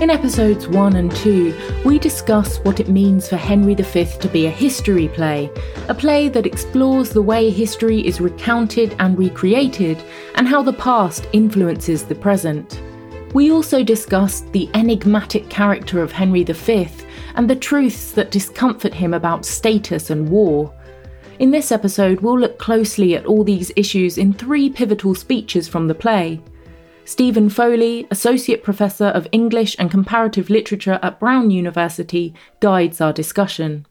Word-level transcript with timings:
In 0.00 0.10
episodes 0.10 0.68
1 0.68 0.94
and 0.94 1.10
2, 1.16 1.82
we 1.84 1.98
discuss 1.98 2.58
what 2.58 2.78
it 2.78 2.88
means 2.88 3.28
for 3.28 3.36
Henry 3.36 3.74
V 3.74 4.04
to 4.20 4.28
be 4.28 4.46
a 4.46 4.50
history 4.50 5.08
play, 5.08 5.50
a 5.88 5.94
play 5.94 6.28
that 6.28 6.46
explores 6.46 7.10
the 7.10 7.20
way 7.20 7.50
history 7.50 8.06
is 8.06 8.20
recounted 8.20 8.94
and 9.00 9.18
recreated, 9.18 10.00
and 10.36 10.46
how 10.46 10.62
the 10.62 10.72
past 10.74 11.26
influences 11.32 12.04
the 12.04 12.14
present. 12.14 12.80
We 13.34 13.50
also 13.50 13.82
discussed 13.82 14.52
the 14.52 14.70
enigmatic 14.72 15.50
character 15.50 16.00
of 16.00 16.12
Henry 16.12 16.44
V 16.44 16.88
and 17.34 17.50
the 17.50 17.56
truths 17.56 18.12
that 18.12 18.30
discomfort 18.30 18.94
him 18.94 19.14
about 19.14 19.44
status 19.44 20.10
and 20.10 20.28
war. 20.28 20.72
In 21.40 21.50
this 21.50 21.72
episode, 21.72 22.20
we'll 22.20 22.38
look 22.38 22.56
closely 22.58 23.16
at 23.16 23.26
all 23.26 23.42
these 23.42 23.72
issues 23.74 24.16
in 24.16 24.32
three 24.32 24.70
pivotal 24.70 25.16
speeches 25.16 25.66
from 25.66 25.88
the 25.88 25.94
play. 25.96 26.40
Stephen 27.08 27.48
Foley, 27.48 28.06
Associate 28.10 28.62
Professor 28.62 29.06
of 29.06 29.26
English 29.32 29.74
and 29.78 29.90
Comparative 29.90 30.50
Literature 30.50 30.98
at 31.02 31.18
Brown 31.18 31.50
University, 31.50 32.34
guides 32.60 33.00
our 33.00 33.14
discussion. 33.14 33.86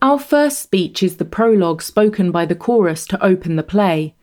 Our 0.00 0.16
first 0.16 0.60
speech 0.60 1.02
is 1.02 1.16
the 1.16 1.24
prologue 1.24 1.82
spoken 1.82 2.30
by 2.30 2.46
the 2.46 2.54
chorus 2.54 3.06
to 3.08 3.20
open 3.20 3.56
the 3.56 3.64
play. 3.64 4.14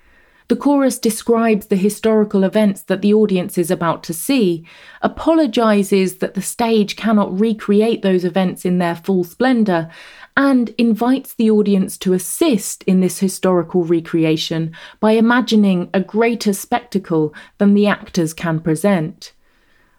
The 0.48 0.56
chorus 0.56 0.98
describes 0.98 1.66
the 1.66 1.76
historical 1.76 2.46
events 2.46 2.84
that 2.84 3.02
the 3.02 3.14
audience 3.14 3.58
is 3.58 3.70
about 3.70 4.02
to 4.04 4.14
see, 4.14 4.66
apologises 5.02 6.20
that 6.20 6.36
the 6.36 6.42
stage 6.42 6.96
cannot 6.96 7.38
recreate 7.38 8.02
those 8.02 8.24
events 8.24 8.64
in 8.64 8.78
their 8.78 8.96
full 8.96 9.26
splendour, 9.26 9.90
and 10.38 10.70
invites 10.78 11.34
the 11.34 11.50
audience 11.50 11.98
to 11.98 12.14
assist 12.14 12.84
in 12.84 13.02
this 13.02 13.18
historical 13.20 13.84
recreation 13.84 14.72
by 15.00 15.14
imagining 15.14 15.90
a 15.96 16.00
greater 16.00 16.54
spectacle 16.54 17.34
than 17.58 17.74
the 17.74 17.88
actors 17.88 18.36
can 18.36 18.60
present. 18.60 19.34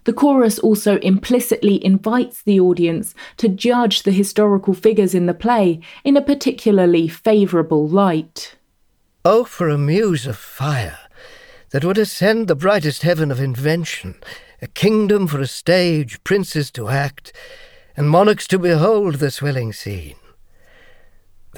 The 0.05 0.12
chorus 0.12 0.61
also 0.61 0.98
implicitly 1.00 1.84
invites 1.84 2.42
the 2.42 2.61
audience 2.61 3.17
to 3.39 3.48
judge 3.48 4.05
the 4.05 4.12
historical 4.12 4.75
figures 4.75 5.12
in 5.12 5.27
the 5.27 5.34
play 5.34 5.80
in 6.05 6.17
a 6.17 6.22
particularly 6.22 7.08
favourable 7.08 7.89
light. 7.89 8.56
Oh, 9.25 9.42
for 9.45 9.69
a 9.69 9.77
muse 9.77 10.27
of 10.27 10.39
fire 10.39 10.98
that 11.70 11.84
would 11.84 11.98
ascend 11.98 12.47
the 12.47 12.55
brightest 12.55 13.02
heaven 13.02 13.33
of 13.33 13.41
invention, 13.41 14.14
a 14.62 14.69
kingdom 14.69 15.27
for 15.27 15.41
a 15.41 15.48
stage, 15.48 16.23
princes 16.23 16.70
to 16.70 16.89
act, 16.89 17.33
and 17.97 18.08
monarchs 18.08 18.47
to 18.47 18.58
behold 18.58 19.17
the 19.17 19.33
swelling 19.33 19.73
scene. 19.73 20.14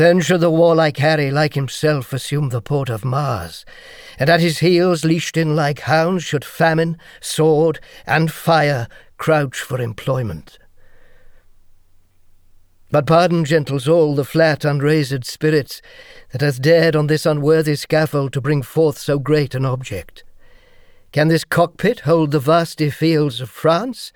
Then 0.01 0.23
should 0.23 0.41
the 0.41 0.51
warlike 0.51 0.97
Harry, 0.97 1.31
like 1.31 1.53
himself, 1.53 2.15
assume 2.15 2.49
the 2.49 2.63
port 2.63 2.89
of 2.89 3.05
Mars, 3.05 3.67
and 4.19 4.31
at 4.31 4.41
his 4.41 4.61
heels, 4.61 5.05
leashed 5.05 5.37
in 5.37 5.55
like 5.55 5.81
hounds, 5.81 6.25
should 6.25 6.43
famine, 6.43 6.97
sword, 7.21 7.81
and 8.07 8.33
fire 8.33 8.89
crouch 9.19 9.61
for 9.61 9.79
employment. 9.79 10.59
But 12.91 13.05
pardon, 13.05 13.45
gentles 13.45 13.87
all, 13.87 14.15
the 14.15 14.25
flat, 14.25 14.65
unraised 14.65 15.27
spirits 15.27 15.83
that 16.33 16.41
hath 16.41 16.63
dared 16.63 16.97
on 16.97 17.09
this 17.09 17.27
unworthy 17.27 17.75
scaffold 17.75 18.33
to 18.33 18.41
bring 18.41 18.63
forth 18.63 18.97
so 18.97 19.19
great 19.19 19.55
an 19.55 19.67
object. 19.67 20.25
Can 21.13 21.29
this 21.29 21.45
cockpit 21.45 22.01
hold 22.01 22.31
the 22.31 22.39
vasty 22.39 22.89
fields 22.89 23.41
of 23.41 23.51
France? 23.51 24.13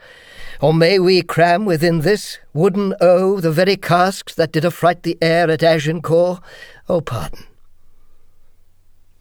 Or 0.60 0.72
may 0.72 0.98
we 0.98 1.22
cram 1.22 1.64
within 1.64 2.00
this 2.00 2.38
wooden 2.52 2.94
O 3.00 3.40
the 3.40 3.50
very 3.50 3.76
casks 3.76 4.34
that 4.34 4.52
did 4.52 4.64
affright 4.64 5.02
the 5.02 5.18
air 5.20 5.50
at 5.50 5.62
Agincourt? 5.62 6.40
Oh, 6.88 7.00
pardon. 7.00 7.46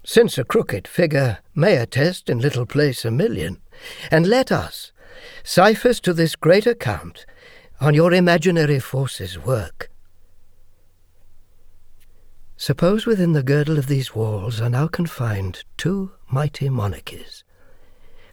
Since 0.05 0.37
a 0.37 0.43
crooked 0.43 0.87
figure 0.87 1.39
may 1.55 1.77
attest 1.77 2.29
in 2.29 2.39
little 2.39 2.65
place 2.65 3.05
a 3.05 3.11
million, 3.11 3.61
and 4.11 4.27
let 4.27 4.51
us, 4.51 4.91
ciphers 5.43 5.99
to 6.01 6.13
this 6.13 6.35
great 6.35 6.67
account, 6.67 7.25
on 7.79 7.93
your 7.93 8.13
imaginary 8.13 8.79
forces 8.79 9.39
work. 9.39 9.89
Suppose 12.57 13.05
within 13.05 13.33
the 13.33 13.43
girdle 13.43 13.79
of 13.79 13.87
these 13.87 14.13
walls 14.13 14.61
are 14.61 14.69
now 14.69 14.87
confined 14.87 15.63
two 15.77 16.11
mighty 16.29 16.69
monarchies, 16.69 17.43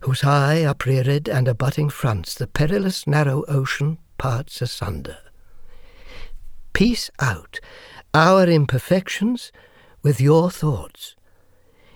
whose 0.00 0.22
high, 0.22 0.62
upreared, 0.62 1.28
and 1.28 1.46
abutting 1.46 1.90
fronts 1.90 2.34
the 2.34 2.46
perilous 2.46 3.06
narrow 3.06 3.44
ocean 3.48 3.98
parts 4.18 4.62
asunder. 4.62 5.18
Piece 6.72 7.10
out 7.20 7.60
our 8.14 8.44
imperfections 8.44 9.52
with 10.02 10.20
your 10.20 10.50
thoughts. 10.50 11.16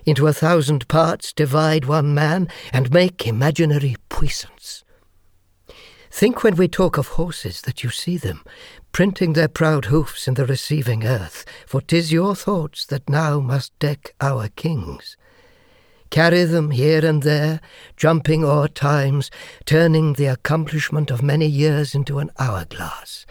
Into 0.05 0.27
a 0.27 0.33
thousand 0.33 0.87
parts 0.87 1.33
divide 1.33 1.85
one 1.85 2.13
man, 2.13 2.47
and 2.71 2.93
make 2.93 3.27
imaginary 3.27 3.95
puissance. 4.09 4.83
Think 6.11 6.43
when 6.43 6.55
we 6.55 6.67
talk 6.67 6.97
of 6.97 7.07
horses 7.09 7.61
that 7.61 7.83
you 7.83 7.89
see 7.89 8.17
them, 8.17 8.43
printing 8.91 9.33
their 9.33 9.47
proud 9.47 9.85
hoofs 9.85 10.27
in 10.27 10.35
the 10.35 10.45
receiving 10.45 11.03
earth, 11.03 11.43
for 11.65 11.81
'tis 11.81 12.11
your 12.11 12.35
thoughts 12.35 12.85
that 12.85 13.09
now 13.09 13.39
must 13.39 13.77
deck 13.79 14.13
our 14.21 14.47
kings 14.49 15.17
carry 16.09 16.43
them 16.43 16.71
here 16.71 17.05
and 17.05 17.23
there, 17.23 17.61
jumping 17.97 18.43
o'er 18.43 18.67
times, 18.67 19.29
turning 19.65 20.13
the 20.13 20.27
accomplishment 20.27 21.11
of 21.11 21.21
many 21.21 21.47
years 21.47 21.95
into 21.95 22.19
an 22.19 22.31
hourglass, 22.39 23.25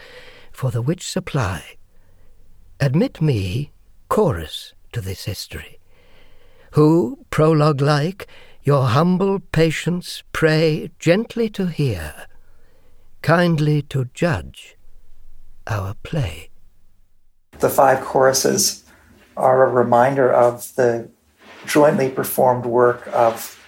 for 0.53 0.71
the 0.71 0.83
which 0.83 1.09
supply. 1.09 1.77
Admit 2.81 3.21
me 3.21 3.73
chorus 4.09 4.75
to 4.93 5.01
this 5.01 5.25
history, 5.25 5.79
who, 6.73 7.25
prologue 7.31 7.81
like, 7.81 8.27
your 8.63 8.87
humble 8.87 9.41
patience 9.41 10.23
pray 10.33 10.91
gently 10.99 11.49
to 11.51 11.67
hear, 11.67 12.27
kindly 13.23 13.83
to 13.83 14.07
judge 14.15 14.77
our 15.67 15.95
play. 16.03 16.51
The 17.59 17.69
five 17.71 18.01
choruses 18.01 18.85
are 19.37 19.65
a 19.65 19.71
reminder 19.71 20.33
of 20.33 20.75
the 20.77 21.11
jointly 21.67 22.11
performed 22.11 22.67
work 22.67 23.09
of 23.13 23.61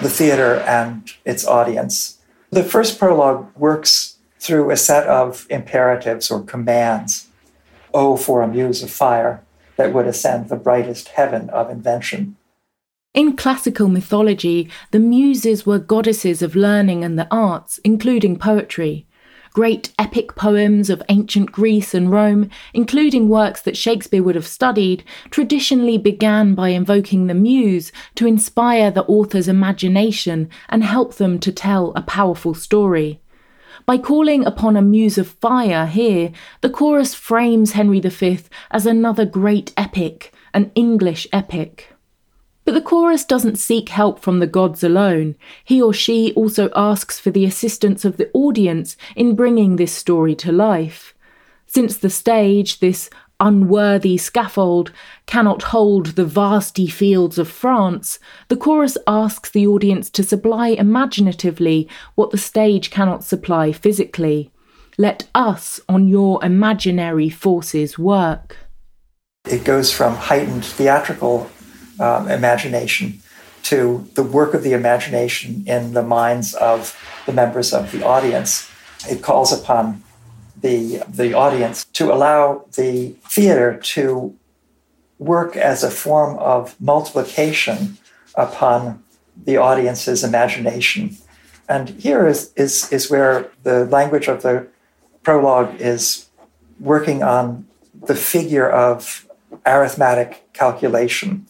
the 0.00 0.10
theater 0.10 0.56
and 0.66 1.10
its 1.24 1.46
audience. 1.46 2.18
The 2.50 2.64
first 2.64 2.98
prologue 2.98 3.48
works 3.56 4.18
through 4.38 4.70
a 4.70 4.76
set 4.76 5.06
of 5.06 5.46
imperatives 5.50 6.30
or 6.30 6.42
commands. 6.42 7.28
Oh, 7.94 8.16
for 8.16 8.42
a 8.42 8.48
muse 8.48 8.82
of 8.82 8.90
fire 8.90 9.42
that 9.76 9.92
would 9.92 10.06
ascend 10.06 10.48
the 10.48 10.56
brightest 10.56 11.08
heaven 11.08 11.48
of 11.50 11.70
invention. 11.70 12.36
In 13.14 13.34
classical 13.36 13.88
mythology, 13.88 14.68
the 14.90 14.98
Muses 14.98 15.64
were 15.64 15.78
goddesses 15.78 16.42
of 16.42 16.54
learning 16.54 17.02
and 17.02 17.18
the 17.18 17.26
arts, 17.30 17.78
including 17.78 18.38
poetry 18.38 19.06
great 19.56 19.90
epic 19.98 20.34
poems 20.34 20.90
of 20.90 21.02
ancient 21.08 21.50
Greece 21.50 21.94
and 21.94 22.10
Rome, 22.10 22.50
including 22.74 23.30
works 23.30 23.62
that 23.62 23.74
Shakespeare 23.74 24.22
would 24.22 24.34
have 24.34 24.46
studied, 24.46 25.02
traditionally 25.30 25.96
began 25.96 26.54
by 26.54 26.68
invoking 26.68 27.26
the 27.26 27.32
muse 27.32 27.90
to 28.16 28.26
inspire 28.26 28.90
the 28.90 29.04
author's 29.04 29.48
imagination 29.48 30.50
and 30.68 30.84
help 30.84 31.14
them 31.14 31.38
to 31.38 31.50
tell 31.50 31.94
a 31.96 32.02
powerful 32.02 32.52
story. 32.52 33.22
By 33.86 33.96
calling 33.96 34.44
upon 34.44 34.76
a 34.76 34.82
muse 34.82 35.16
of 35.16 35.26
fire 35.26 35.86
here, 35.86 36.32
the 36.60 36.68
chorus 36.68 37.14
frames 37.14 37.72
Henry 37.72 38.00
V 38.00 38.40
as 38.70 38.84
another 38.84 39.24
great 39.24 39.72
epic, 39.74 40.34
an 40.52 40.70
English 40.74 41.26
epic. 41.32 41.95
But 42.66 42.74
the 42.74 42.82
chorus 42.82 43.24
doesn't 43.24 43.60
seek 43.60 43.90
help 43.90 44.18
from 44.18 44.40
the 44.40 44.46
gods 44.48 44.82
alone. 44.82 45.36
He 45.64 45.80
or 45.80 45.94
she 45.94 46.32
also 46.34 46.68
asks 46.74 47.16
for 47.16 47.30
the 47.30 47.44
assistance 47.44 48.04
of 48.04 48.16
the 48.16 48.28
audience 48.34 48.96
in 49.14 49.36
bringing 49.36 49.76
this 49.76 49.92
story 49.92 50.34
to 50.34 50.50
life. 50.50 51.14
Since 51.68 51.98
the 51.98 52.10
stage, 52.10 52.80
this 52.80 53.08
unworthy 53.38 54.16
scaffold, 54.16 54.90
cannot 55.26 55.62
hold 55.64 56.06
the 56.16 56.24
vasty 56.24 56.88
fields 56.88 57.38
of 57.38 57.48
France, 57.48 58.18
the 58.48 58.56
chorus 58.56 58.98
asks 59.06 59.50
the 59.50 59.66
audience 59.66 60.10
to 60.10 60.24
supply 60.24 60.68
imaginatively 60.68 61.88
what 62.16 62.30
the 62.32 62.38
stage 62.38 62.90
cannot 62.90 63.22
supply 63.22 63.70
physically. 63.70 64.50
Let 64.98 65.28
us 65.36 65.78
on 65.88 66.08
your 66.08 66.44
imaginary 66.44 67.28
forces 67.28 67.96
work. 67.96 68.56
It 69.48 69.64
goes 69.64 69.92
from 69.92 70.14
heightened 70.14 70.64
theatrical 70.64 71.48
um, 72.00 72.30
imagination 72.30 73.20
to 73.64 74.08
the 74.14 74.22
work 74.22 74.54
of 74.54 74.62
the 74.62 74.72
imagination 74.72 75.64
in 75.66 75.92
the 75.92 76.02
minds 76.02 76.54
of 76.54 76.96
the 77.26 77.32
members 77.32 77.72
of 77.72 77.90
the 77.90 78.04
audience. 78.04 78.70
It 79.10 79.22
calls 79.22 79.52
upon 79.52 80.02
the, 80.60 81.02
the 81.08 81.34
audience 81.34 81.84
to 81.94 82.12
allow 82.12 82.64
the 82.76 83.16
theater 83.28 83.76
to 83.94 84.36
work 85.18 85.56
as 85.56 85.82
a 85.82 85.90
form 85.90 86.38
of 86.38 86.80
multiplication 86.80 87.98
upon 88.34 89.02
the 89.44 89.56
audience's 89.56 90.22
imagination. 90.22 91.16
And 91.68 91.88
here 91.88 92.26
is, 92.26 92.52
is, 92.54 92.92
is 92.92 93.10
where 93.10 93.50
the 93.64 93.84
language 93.86 94.28
of 94.28 94.42
the 94.42 94.68
prologue 95.22 95.80
is 95.80 96.26
working 96.78 97.22
on 97.22 97.66
the 98.00 98.14
figure 98.14 98.68
of 98.70 99.26
arithmetic 99.64 100.52
calculation. 100.52 101.46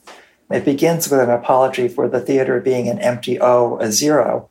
It 0.50 0.64
begins 0.64 1.10
with 1.10 1.20
an 1.20 1.30
apology 1.30 1.88
for 1.88 2.08
the 2.08 2.20
theater 2.20 2.60
being 2.60 2.88
an 2.88 2.98
empty 3.00 3.40
O, 3.40 3.78
a 3.78 3.90
zero. 3.90 4.48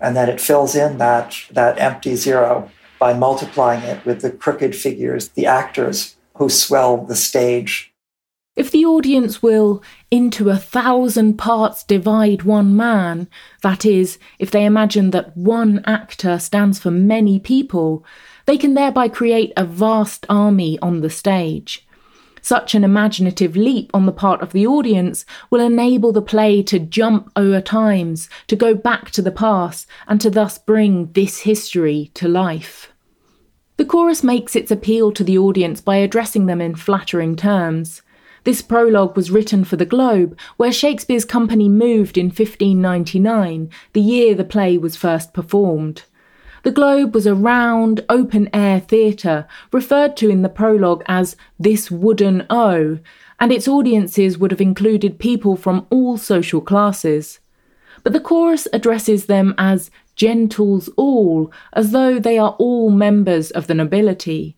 and 0.00 0.16
then 0.16 0.28
it 0.28 0.40
fills 0.40 0.74
in 0.76 0.98
that, 0.98 1.36
that 1.50 1.78
empty 1.78 2.14
zero 2.14 2.70
by 2.98 3.14
multiplying 3.14 3.82
it 3.82 4.04
with 4.04 4.22
the 4.22 4.30
crooked 4.30 4.74
figures, 4.74 5.28
the 5.30 5.46
actors 5.46 6.16
who 6.36 6.48
swell 6.48 6.98
the 6.98 7.16
stage. 7.16 7.92
If 8.56 8.72
the 8.72 8.84
audience 8.84 9.40
will 9.40 9.82
into 10.10 10.50
a 10.50 10.56
thousand 10.56 11.36
parts 11.38 11.84
divide 11.84 12.42
one 12.42 12.76
man, 12.76 13.28
that 13.62 13.84
is, 13.84 14.18
if 14.40 14.50
they 14.50 14.64
imagine 14.64 15.10
that 15.10 15.36
one 15.36 15.82
actor 15.84 16.40
stands 16.40 16.78
for 16.80 16.90
many 16.90 17.38
people, 17.38 18.04
they 18.46 18.58
can 18.58 18.74
thereby 18.74 19.08
create 19.08 19.52
a 19.56 19.64
vast 19.64 20.26
army 20.28 20.78
on 20.80 21.02
the 21.02 21.10
stage. 21.10 21.86
Such 22.42 22.74
an 22.74 22.84
imaginative 22.84 23.56
leap 23.56 23.90
on 23.92 24.06
the 24.06 24.12
part 24.12 24.42
of 24.42 24.52
the 24.52 24.66
audience 24.66 25.24
will 25.50 25.60
enable 25.60 26.12
the 26.12 26.22
play 26.22 26.62
to 26.64 26.78
jump 26.78 27.30
over 27.36 27.60
times, 27.60 28.28
to 28.46 28.56
go 28.56 28.74
back 28.74 29.10
to 29.12 29.22
the 29.22 29.32
past, 29.32 29.86
and 30.06 30.20
to 30.20 30.30
thus 30.30 30.58
bring 30.58 31.12
this 31.12 31.40
history 31.40 32.10
to 32.14 32.28
life. 32.28 32.92
The 33.76 33.84
chorus 33.84 34.24
makes 34.24 34.56
its 34.56 34.72
appeal 34.72 35.12
to 35.12 35.22
the 35.22 35.38
audience 35.38 35.80
by 35.80 35.96
addressing 35.96 36.46
them 36.46 36.60
in 36.60 36.74
flattering 36.74 37.36
terms. 37.36 38.02
This 38.44 38.62
prologue 38.62 39.14
was 39.14 39.30
written 39.30 39.62
for 39.62 39.76
the 39.76 39.86
Globe, 39.86 40.36
where 40.56 40.72
Shakespeare's 40.72 41.24
company 41.24 41.68
moved 41.68 42.18
in 42.18 42.26
1599, 42.26 43.70
the 43.92 44.00
year 44.00 44.34
the 44.34 44.44
play 44.44 44.78
was 44.78 44.96
first 44.96 45.32
performed. 45.32 46.02
The 46.62 46.72
Globe 46.72 47.14
was 47.14 47.26
a 47.26 47.34
round, 47.34 48.04
open 48.08 48.48
air 48.52 48.80
theatre, 48.80 49.46
referred 49.72 50.16
to 50.18 50.28
in 50.28 50.42
the 50.42 50.48
prologue 50.48 51.04
as 51.06 51.36
this 51.58 51.90
wooden 51.90 52.46
O, 52.50 52.98
and 53.38 53.52
its 53.52 53.68
audiences 53.68 54.38
would 54.38 54.50
have 54.50 54.60
included 54.60 55.18
people 55.18 55.56
from 55.56 55.86
all 55.90 56.16
social 56.16 56.60
classes. 56.60 57.38
But 58.02 58.12
the 58.12 58.20
chorus 58.20 58.66
addresses 58.72 59.26
them 59.26 59.54
as 59.58 59.90
gentles 60.16 60.88
all, 60.96 61.52
as 61.72 61.92
though 61.92 62.18
they 62.18 62.38
are 62.38 62.56
all 62.58 62.90
members 62.90 63.50
of 63.50 63.66
the 63.66 63.74
nobility. 63.74 64.56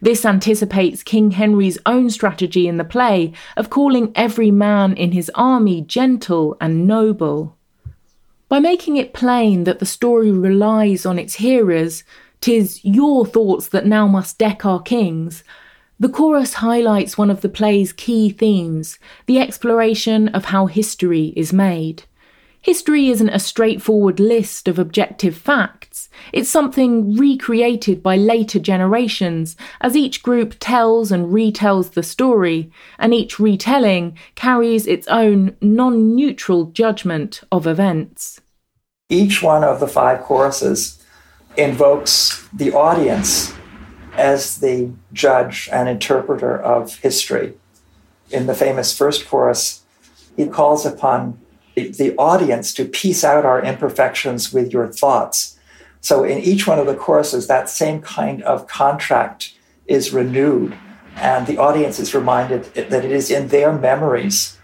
This 0.00 0.24
anticipates 0.24 1.02
King 1.02 1.30
Henry's 1.32 1.78
own 1.86 2.10
strategy 2.10 2.66
in 2.66 2.76
the 2.76 2.84
play 2.84 3.32
of 3.56 3.70
calling 3.70 4.10
every 4.16 4.50
man 4.50 4.94
in 4.94 5.12
his 5.12 5.30
army 5.34 5.80
gentle 5.82 6.56
and 6.60 6.88
noble. 6.88 7.56
By 8.52 8.60
making 8.60 8.98
it 8.98 9.14
plain 9.14 9.64
that 9.64 9.78
the 9.78 9.86
story 9.86 10.30
relies 10.30 11.06
on 11.06 11.18
its 11.18 11.36
hearers, 11.36 12.04
tis 12.42 12.84
your 12.84 13.24
thoughts 13.24 13.68
that 13.68 13.86
now 13.86 14.06
must 14.06 14.36
deck 14.36 14.66
our 14.66 14.82
kings, 14.82 15.42
the 15.98 16.10
chorus 16.10 16.52
highlights 16.52 17.16
one 17.16 17.30
of 17.30 17.40
the 17.40 17.48
play's 17.48 17.94
key 17.94 18.28
themes 18.28 18.98
the 19.24 19.38
exploration 19.38 20.28
of 20.28 20.44
how 20.44 20.66
history 20.66 21.32
is 21.34 21.50
made. 21.50 22.02
History 22.60 23.08
isn't 23.08 23.30
a 23.30 23.38
straightforward 23.38 24.20
list 24.20 24.68
of 24.68 24.78
objective 24.78 25.34
facts. 25.34 26.10
It's 26.30 26.50
something 26.50 27.16
recreated 27.16 28.02
by 28.02 28.16
later 28.16 28.58
generations 28.58 29.56
as 29.80 29.96
each 29.96 30.22
group 30.22 30.56
tells 30.60 31.10
and 31.10 31.32
retells 31.32 31.94
the 31.94 32.02
story, 32.02 32.70
and 32.98 33.14
each 33.14 33.40
retelling 33.40 34.18
carries 34.34 34.86
its 34.86 35.08
own 35.08 35.56
non 35.62 36.14
neutral 36.14 36.66
judgment 36.66 37.40
of 37.50 37.66
events. 37.66 38.41
Each 39.12 39.42
one 39.42 39.62
of 39.62 39.78
the 39.78 39.86
five 39.86 40.22
choruses 40.22 41.04
invokes 41.58 42.48
the 42.50 42.72
audience 42.72 43.52
as 44.14 44.58
the 44.60 44.90
judge 45.12 45.68
and 45.70 45.86
interpreter 45.86 46.58
of 46.58 46.96
history. 47.00 47.52
In 48.30 48.46
the 48.46 48.54
famous 48.54 48.96
first 48.96 49.28
chorus, 49.28 49.82
he 50.34 50.46
calls 50.46 50.86
upon 50.86 51.38
the 51.74 52.14
audience 52.16 52.72
to 52.74 52.86
piece 52.86 53.22
out 53.22 53.44
our 53.44 53.62
imperfections 53.62 54.50
with 54.50 54.72
your 54.72 54.88
thoughts. 54.88 55.58
So 56.00 56.24
in 56.24 56.38
each 56.38 56.66
one 56.66 56.78
of 56.78 56.86
the 56.86 56.94
choruses, 56.94 57.48
that 57.48 57.68
same 57.68 58.00
kind 58.00 58.42
of 58.44 58.66
contract 58.66 59.54
is 59.86 60.12
renewed, 60.12 60.74
and 61.16 61.46
the 61.46 61.58
audience 61.58 61.98
is 61.98 62.14
reminded 62.14 62.64
that 62.74 63.04
it 63.04 63.12
is 63.12 63.30
in 63.30 63.48
their 63.48 63.72
memories 63.72 64.56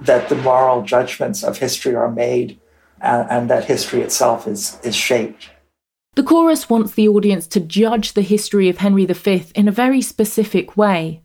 that 0.00 0.28
the 0.28 0.36
moral 0.36 0.82
judgments 0.82 1.42
of 1.42 1.58
history 1.58 1.96
are 1.96 2.10
made 2.10 2.59
and, 3.00 3.30
and 3.30 3.50
that 3.50 3.64
history 3.64 4.02
itself 4.02 4.46
is, 4.46 4.78
is 4.82 4.96
shaped. 4.96 5.50
The 6.14 6.22
chorus 6.22 6.68
wants 6.68 6.92
the 6.94 7.08
audience 7.08 7.46
to 7.48 7.60
judge 7.60 8.12
the 8.12 8.22
history 8.22 8.68
of 8.68 8.78
Henry 8.78 9.06
V 9.06 9.44
in 9.54 9.68
a 9.68 9.72
very 9.72 10.02
specific 10.02 10.76
way 10.76 11.22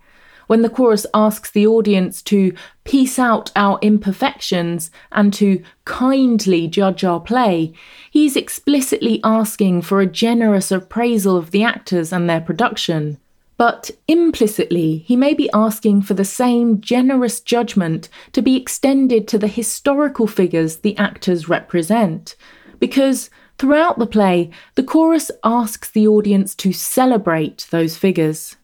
when 0.48 0.62
the 0.62 0.70
chorus 0.70 1.06
asks 1.14 1.52
the 1.52 1.66
audience 1.66 2.22
to 2.24 2.54
piece 2.84 3.18
out 3.18 3.52
our 3.56 3.80
imperfections 3.82 4.92
and 5.12 5.34
to 5.34 5.64
kindly 5.86 6.68
judge 6.68 7.04
our 7.04 7.20
play, 7.20 7.74
he's 8.12 8.36
explicitly 8.36 9.20
asking 9.24 9.82
for 9.82 10.02
a 10.02 10.06
generous 10.06 10.72
appraisal 10.72 11.38
of 11.38 11.52
the 11.52 11.64
actors 11.64 12.14
and 12.14 12.30
their 12.30 12.42
production. 12.42 13.18
But 13.58 13.92
implicitly, 14.08 14.98
he 14.98 15.16
may 15.16 15.34
be 15.34 15.50
asking 15.54 16.02
for 16.02 16.14
the 16.14 16.26
same 16.26 16.82
generous 16.82 17.40
judgment 17.40 18.10
to 18.34 18.42
be 18.42 18.58
extended 18.58 19.28
to 19.30 19.38
the 19.38 19.48
historical 19.48 20.28
figures 20.28 20.78
the 20.78 20.98
actors 20.98 21.48
represent. 21.48 22.36
Because 22.80 23.30
throughout 23.58 23.98
the 23.98 24.08
play, 24.08 24.52
the 24.76 24.84
chorus 24.84 25.32
asks 25.44 25.90
the 25.90 26.08
audience 26.08 26.54
to 26.56 26.74
celebrate 26.74 27.68
those 27.72 27.96
figures. 27.96 28.58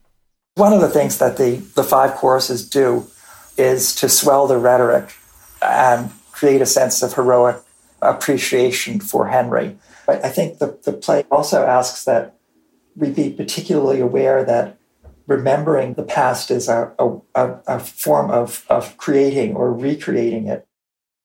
One 0.55 0.73
of 0.73 0.81
the 0.81 0.89
things 0.89 1.17
that 1.19 1.37
the, 1.37 1.57
the 1.75 1.83
five 1.83 2.15
choruses 2.15 2.69
do 2.69 3.07
is 3.57 3.95
to 3.95 4.09
swell 4.09 4.47
the 4.47 4.57
rhetoric 4.57 5.13
and 5.61 6.11
create 6.31 6.61
a 6.61 6.65
sense 6.65 7.01
of 7.01 7.13
heroic 7.13 7.57
appreciation 8.01 8.99
for 8.99 9.27
Henry. 9.27 9.77
But 10.05 10.25
I 10.25 10.29
think 10.29 10.57
the, 10.57 10.77
the 10.83 10.91
play 10.91 11.23
also 11.31 11.65
asks 11.65 12.03
that 12.03 12.35
we 12.95 13.09
be 13.09 13.29
particularly 13.29 14.01
aware 14.01 14.43
that 14.43 14.77
remembering 15.31 15.93
the 15.93 16.03
past 16.03 16.51
is 16.51 16.67
a, 16.67 16.91
a, 16.99 17.59
a 17.67 17.79
form 17.79 18.29
of, 18.29 18.65
of 18.69 18.97
creating 18.97 19.55
or 19.55 19.73
recreating 19.73 20.47
it. 20.47 20.67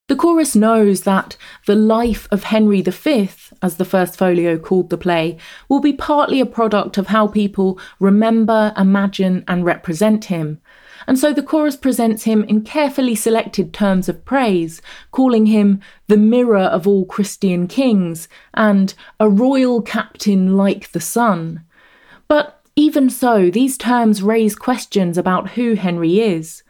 The 0.09 0.15
chorus 0.15 0.55
knows 0.55 1.03
that 1.03 1.37
the 1.67 1.75
life 1.75 2.29
of 2.31 2.45
Henry 2.45 2.81
V, 2.81 3.29
as 3.61 3.77
the 3.77 3.85
first 3.85 4.17
folio 4.17 4.57
called 4.57 4.91
the 4.91 4.97
play, 4.97 5.37
will 5.69 5.81
be 5.81 5.93
partly 5.93 6.41
a 6.41 6.47
product 6.47 6.97
of 6.97 7.09
how 7.09 7.27
people 7.27 7.81
remember, 7.99 8.73
imagine, 8.77 9.45
and 9.49 9.65
represent 9.65 10.27
him. 10.27 10.61
And 11.09 11.19
so 11.19 11.33
the 11.33 11.43
chorus 11.43 11.77
presents 11.77 12.23
him 12.23 12.45
in 12.45 12.63
carefully 12.63 13.17
selected 13.17 13.75
terms 13.75 14.09
of 14.09 14.25
praise, 14.25 14.81
calling 15.11 15.47
him 15.47 15.81
the 16.07 16.17
mirror 16.17 16.67
of 16.77 16.87
all 16.87 17.05
Christian 17.05 17.67
kings 17.67 18.29
and 18.55 18.95
a 19.19 19.29
royal 19.29 19.83
captain 19.83 20.57
like 20.57 20.93
the 20.93 21.01
sun. 21.01 21.65
But 22.29 22.56
even 22.77 23.09
so, 23.09 23.51
these 23.51 23.79
terms 23.79 24.23
raise 24.23 24.55
questions 24.55 25.17
about 25.17 25.51
who 25.51 25.75
Henry 25.75 26.21
is. 26.21 26.63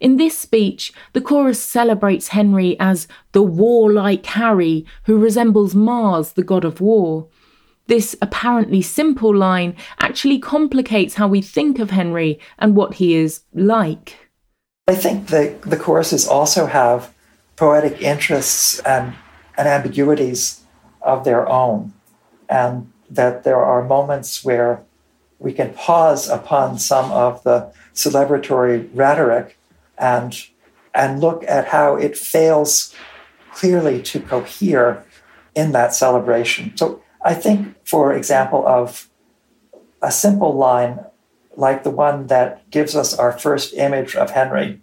In 0.00 0.16
this 0.16 0.38
speech, 0.38 0.92
the 1.12 1.20
chorus 1.20 1.60
celebrates 1.60 2.28
Henry 2.28 2.76
as 2.78 3.08
the 3.32 3.42
warlike 3.42 4.24
Harry 4.26 4.86
who 5.04 5.18
resembles 5.18 5.74
Mars, 5.74 6.32
the 6.32 6.44
god 6.44 6.64
of 6.64 6.80
war. 6.80 7.28
This 7.88 8.14
apparently 8.22 8.80
simple 8.82 9.34
line 9.34 9.74
actually 9.98 10.38
complicates 10.38 11.14
how 11.14 11.26
we 11.26 11.42
think 11.42 11.80
of 11.80 11.90
Henry 11.90 12.38
and 12.58 12.76
what 12.76 12.94
he 12.94 13.14
is 13.14 13.40
like. 13.52 14.30
I 14.86 14.94
think 14.94 15.26
the, 15.28 15.56
the 15.66 15.76
choruses 15.76 16.28
also 16.28 16.66
have 16.66 17.12
poetic 17.56 18.00
interests 18.00 18.78
and, 18.80 19.14
and 19.56 19.66
ambiguities 19.66 20.62
of 21.02 21.24
their 21.24 21.48
own, 21.48 21.92
and 22.48 22.92
that 23.10 23.42
there 23.42 23.62
are 23.62 23.82
moments 23.82 24.44
where 24.44 24.82
we 25.38 25.52
can 25.52 25.72
pause 25.74 26.28
upon 26.28 26.78
some 26.78 27.10
of 27.12 27.42
the 27.44 27.72
celebratory 27.94 28.88
rhetoric 28.92 29.58
and 29.96 30.46
and 30.94 31.20
look 31.20 31.44
at 31.46 31.68
how 31.68 31.96
it 31.96 32.16
fails 32.16 32.94
clearly 33.52 34.02
to 34.02 34.18
cohere 34.20 35.04
in 35.54 35.72
that 35.72 35.94
celebration. 35.94 36.76
So 36.76 37.02
I 37.22 37.34
think, 37.34 37.76
for 37.84 38.12
example, 38.12 38.66
of 38.66 39.08
a 40.02 40.10
simple 40.10 40.56
line 40.56 41.00
like 41.58 41.82
the 41.82 41.90
one 41.90 42.28
that 42.28 42.70
gives 42.70 42.94
us 42.94 43.18
our 43.18 43.36
first 43.36 43.74
image 43.74 44.14
of 44.14 44.30
Henry. 44.30 44.80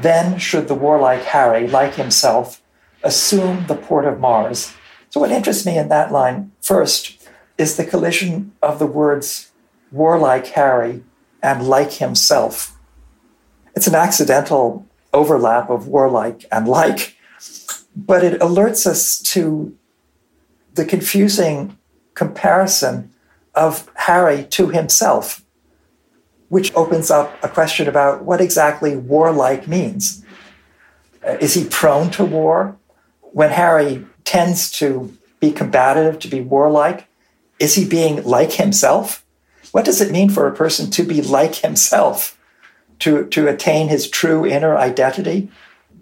Then 0.00 0.38
should 0.38 0.68
the 0.68 0.74
warlike 0.74 1.22
Harry, 1.22 1.66
like 1.66 1.94
himself, 1.94 2.62
assume 3.02 3.66
the 3.66 3.74
port 3.74 4.04
of 4.04 4.20
Mars. 4.20 4.72
So, 5.10 5.18
what 5.18 5.32
interests 5.32 5.66
me 5.66 5.76
in 5.76 5.88
that 5.88 6.12
line 6.12 6.52
first 6.60 7.28
is 7.58 7.76
the 7.76 7.84
collision 7.84 8.52
of 8.62 8.78
the 8.78 8.86
words 8.86 9.49
warlike 9.90 10.46
Harry 10.48 11.02
and 11.42 11.66
like 11.66 11.92
himself 11.92 12.76
it's 13.74 13.86
an 13.86 13.94
accidental 13.94 14.86
overlap 15.12 15.70
of 15.70 15.88
warlike 15.88 16.44
and 16.52 16.68
like, 16.68 17.16
but 17.96 18.24
it 18.24 18.40
alerts 18.40 18.86
us 18.86 19.18
to 19.18 19.76
the 20.74 20.84
confusing 20.84 21.78
comparison 22.14 23.10
of 23.54 23.90
Harry 23.94 24.44
to 24.44 24.68
himself, 24.68 25.44
which 26.48 26.74
opens 26.74 27.10
up 27.10 27.42
a 27.42 27.48
question 27.48 27.88
about 27.88 28.24
what 28.24 28.40
exactly 28.40 28.96
warlike 28.96 29.66
means. 29.66 30.24
Uh, 31.26 31.36
is 31.40 31.54
he 31.54 31.64
prone 31.64 32.10
to 32.10 32.24
war? 32.24 32.76
When 33.32 33.50
Harry 33.50 34.04
tends 34.24 34.70
to 34.72 35.16
be 35.40 35.52
combative, 35.52 36.18
to 36.20 36.28
be 36.28 36.40
warlike? 36.40 37.06
Is 37.58 37.74
he 37.74 37.84
being 37.84 38.22
like 38.24 38.52
himself? 38.52 39.24
What 39.72 39.84
does 39.84 40.00
it 40.00 40.12
mean 40.12 40.30
for 40.30 40.46
a 40.46 40.54
person 40.54 40.90
to 40.92 41.02
be 41.02 41.22
like 41.22 41.56
himself, 41.56 42.38
to, 43.00 43.26
to 43.26 43.48
attain 43.48 43.88
his 43.88 44.08
true 44.08 44.44
inner 44.44 44.76
identity, 44.76 45.50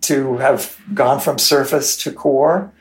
to 0.03 0.39
have 0.39 0.79
gone 0.95 1.21
from 1.21 1.39
surface 1.39 1.97
to 1.99 2.13
core? 2.13 2.73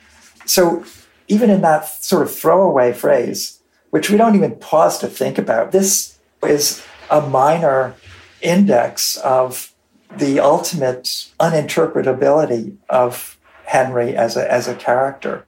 So, 0.46 0.86
even 1.28 1.50
in 1.50 1.62
that 1.62 1.88
sort 1.88 2.24
of 2.24 2.34
throwaway 2.34 2.94
phrase, 2.94 3.62
which 3.90 4.10
we 4.10 4.18
don't 4.18 4.36
even 4.36 4.56
pause 4.56 4.98
to 5.00 5.08
think 5.08 5.38
about, 5.38 5.72
this 5.72 6.18
is 6.42 6.84
a 7.12 7.22
minor 7.22 7.96
index 8.42 9.18
of 9.18 9.74
the 10.16 10.40
ultimate 10.40 11.30
uninterpretability 11.40 12.78
of 12.90 13.38
Henry 13.66 14.16
as 14.16 14.38
a, 14.38 14.52
as 14.52 14.68
a 14.68 14.76
character. 14.76 15.46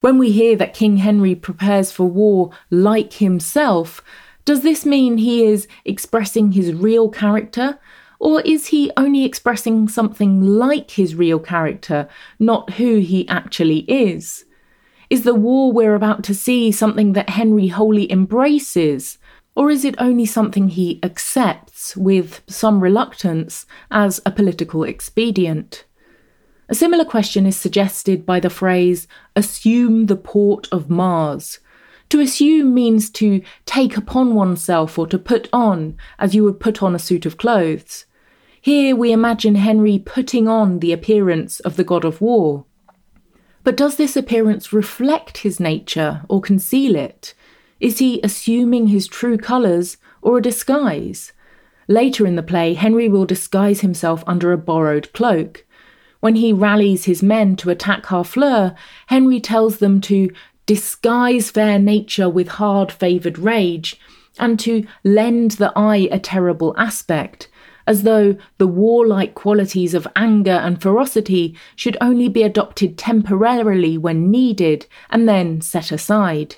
When 0.00 0.18
we 0.18 0.32
hear 0.32 0.54
that 0.56 0.74
King 0.74 0.98
Henry 0.98 1.34
prepares 1.34 1.90
for 1.90 2.04
war 2.04 2.50
like 2.70 3.14
himself, 3.14 4.02
does 4.44 4.62
this 4.62 4.84
mean 4.84 5.18
he 5.18 5.44
is 5.44 5.66
expressing 5.84 6.52
his 6.52 6.72
real 6.72 7.08
character? 7.08 7.78
Or 8.18 8.40
is 8.42 8.68
he 8.68 8.90
only 8.96 9.24
expressing 9.24 9.88
something 9.88 10.40
like 10.40 10.92
his 10.92 11.14
real 11.14 11.38
character, 11.38 12.08
not 12.38 12.74
who 12.74 12.98
he 12.98 13.28
actually 13.28 13.80
is? 13.80 14.44
Is 15.10 15.24
the 15.24 15.34
war 15.34 15.72
we're 15.72 15.94
about 15.94 16.24
to 16.24 16.34
see 16.34 16.72
something 16.72 17.12
that 17.12 17.30
Henry 17.30 17.68
wholly 17.68 18.10
embraces? 18.10 19.18
Or 19.54 19.70
is 19.70 19.84
it 19.84 19.94
only 19.98 20.26
something 20.26 20.68
he 20.68 20.98
accepts 21.02 21.96
with 21.96 22.42
some 22.46 22.80
reluctance 22.80 23.66
as 23.90 24.20
a 24.26 24.30
political 24.30 24.84
expedient? 24.84 25.84
A 26.68 26.74
similar 26.74 27.04
question 27.04 27.46
is 27.46 27.56
suggested 27.56 28.24
by 28.24 28.40
the 28.40 28.50
phrase, 28.50 29.06
assume 29.36 30.06
the 30.06 30.16
port 30.16 30.66
of 30.72 30.88
Mars. 30.88 31.60
To 32.10 32.20
assume 32.20 32.74
means 32.74 33.10
to 33.10 33.42
take 33.66 33.96
upon 33.96 34.34
oneself 34.34 34.98
or 34.98 35.06
to 35.08 35.18
put 35.18 35.48
on, 35.52 35.96
as 36.18 36.34
you 36.34 36.44
would 36.44 36.60
put 36.60 36.82
on 36.82 36.94
a 36.94 36.98
suit 36.98 37.26
of 37.26 37.36
clothes. 37.36 38.04
Here 38.60 38.96
we 38.96 39.12
imagine 39.12 39.56
Henry 39.56 39.98
putting 39.98 40.48
on 40.48 40.78
the 40.78 40.92
appearance 40.92 41.60
of 41.60 41.76
the 41.76 41.84
god 41.84 42.04
of 42.04 42.20
war. 42.20 42.64
But 43.62 43.76
does 43.76 43.96
this 43.96 44.16
appearance 44.16 44.72
reflect 44.72 45.38
his 45.38 45.58
nature 45.58 46.22
or 46.28 46.40
conceal 46.40 46.94
it? 46.94 47.34
Is 47.80 47.98
he 47.98 48.20
assuming 48.22 48.86
his 48.86 49.06
true 49.06 49.36
colours 49.36 49.96
or 50.22 50.38
a 50.38 50.42
disguise? 50.42 51.32
Later 51.88 52.26
in 52.26 52.36
the 52.36 52.42
play, 52.42 52.74
Henry 52.74 53.08
will 53.08 53.26
disguise 53.26 53.80
himself 53.80 54.24
under 54.26 54.52
a 54.52 54.58
borrowed 54.58 55.12
cloak. 55.12 55.66
When 56.20 56.36
he 56.36 56.52
rallies 56.52 57.04
his 57.04 57.22
men 57.22 57.56
to 57.56 57.68
attack 57.68 58.06
Harfleur, 58.06 58.74
Henry 59.08 59.40
tells 59.40 59.78
them 59.78 60.00
to 60.02 60.30
disguise 60.66 61.50
fair 61.50 61.78
nature 61.78 62.28
with 62.28 62.48
hard 62.48 62.90
favoured 62.90 63.38
rage, 63.38 64.00
and 64.38 64.58
to 64.60 64.86
lend 65.04 65.52
the 65.52 65.72
eye 65.76 66.08
a 66.10 66.18
terrible 66.18 66.74
aspect, 66.76 67.48
as 67.86 68.02
though 68.02 68.36
the 68.58 68.66
warlike 68.66 69.34
qualities 69.34 69.94
of 69.94 70.08
anger 70.16 70.50
and 70.50 70.80
ferocity 70.80 71.56
should 71.76 71.96
only 72.00 72.28
be 72.28 72.42
adopted 72.42 72.96
temporarily 72.96 73.98
when 73.98 74.30
needed 74.30 74.86
and 75.10 75.28
then 75.28 75.60
set 75.60 75.92
aside. 75.92 76.56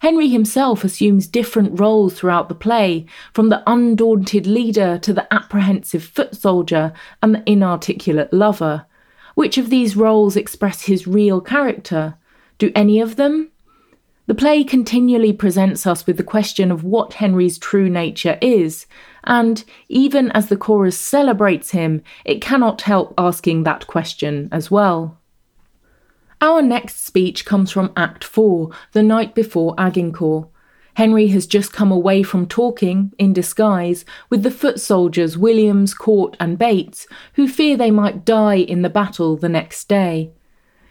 Henry 0.00 0.28
himself 0.28 0.84
assumes 0.84 1.26
different 1.26 1.78
roles 1.80 2.14
throughout 2.14 2.48
the 2.48 2.54
play, 2.54 3.06
from 3.32 3.48
the 3.48 3.62
undaunted 3.66 4.46
leader 4.46 4.98
to 4.98 5.12
the 5.12 5.32
apprehensive 5.32 6.04
foot 6.04 6.34
soldier 6.34 6.92
and 7.22 7.34
the 7.34 7.42
inarticulate 7.46 8.32
lover. 8.32 8.84
Which 9.34 9.56
of 9.56 9.70
these 9.70 9.96
roles 9.96 10.36
express 10.36 10.82
his 10.82 11.06
real 11.06 11.40
character? 11.40 12.16
Do 12.58 12.70
any 12.74 13.00
of 13.00 13.16
them? 13.16 13.50
The 14.26 14.34
play 14.34 14.64
continually 14.64 15.34
presents 15.34 15.86
us 15.86 16.06
with 16.06 16.16
the 16.16 16.24
question 16.24 16.70
of 16.70 16.82
what 16.82 17.14
Henry's 17.14 17.58
true 17.58 17.90
nature 17.90 18.38
is, 18.40 18.86
and 19.24 19.62
even 19.88 20.30
as 20.30 20.48
the 20.48 20.56
chorus 20.56 20.96
celebrates 20.96 21.72
him, 21.72 22.02
it 22.24 22.40
cannot 22.40 22.82
help 22.82 23.12
asking 23.18 23.64
that 23.64 23.86
question 23.86 24.48
as 24.50 24.70
well. 24.70 25.18
Our 26.40 26.62
next 26.62 27.04
speech 27.04 27.44
comes 27.44 27.70
from 27.70 27.92
Act 27.96 28.24
4, 28.24 28.70
the 28.92 29.02
night 29.02 29.34
before 29.34 29.74
Agincourt. 29.76 30.48
Henry 30.94 31.26
has 31.28 31.46
just 31.46 31.72
come 31.72 31.90
away 31.90 32.22
from 32.22 32.46
talking, 32.46 33.12
in 33.18 33.32
disguise, 33.32 34.04
with 34.30 34.42
the 34.42 34.50
foot 34.50 34.80
soldiers 34.80 35.36
Williams, 35.36 35.92
Court, 35.92 36.36
and 36.40 36.58
Bates, 36.58 37.06
who 37.34 37.48
fear 37.48 37.76
they 37.76 37.90
might 37.90 38.24
die 38.24 38.56
in 38.56 38.82
the 38.82 38.88
battle 38.88 39.36
the 39.36 39.48
next 39.48 39.88
day. 39.88 40.30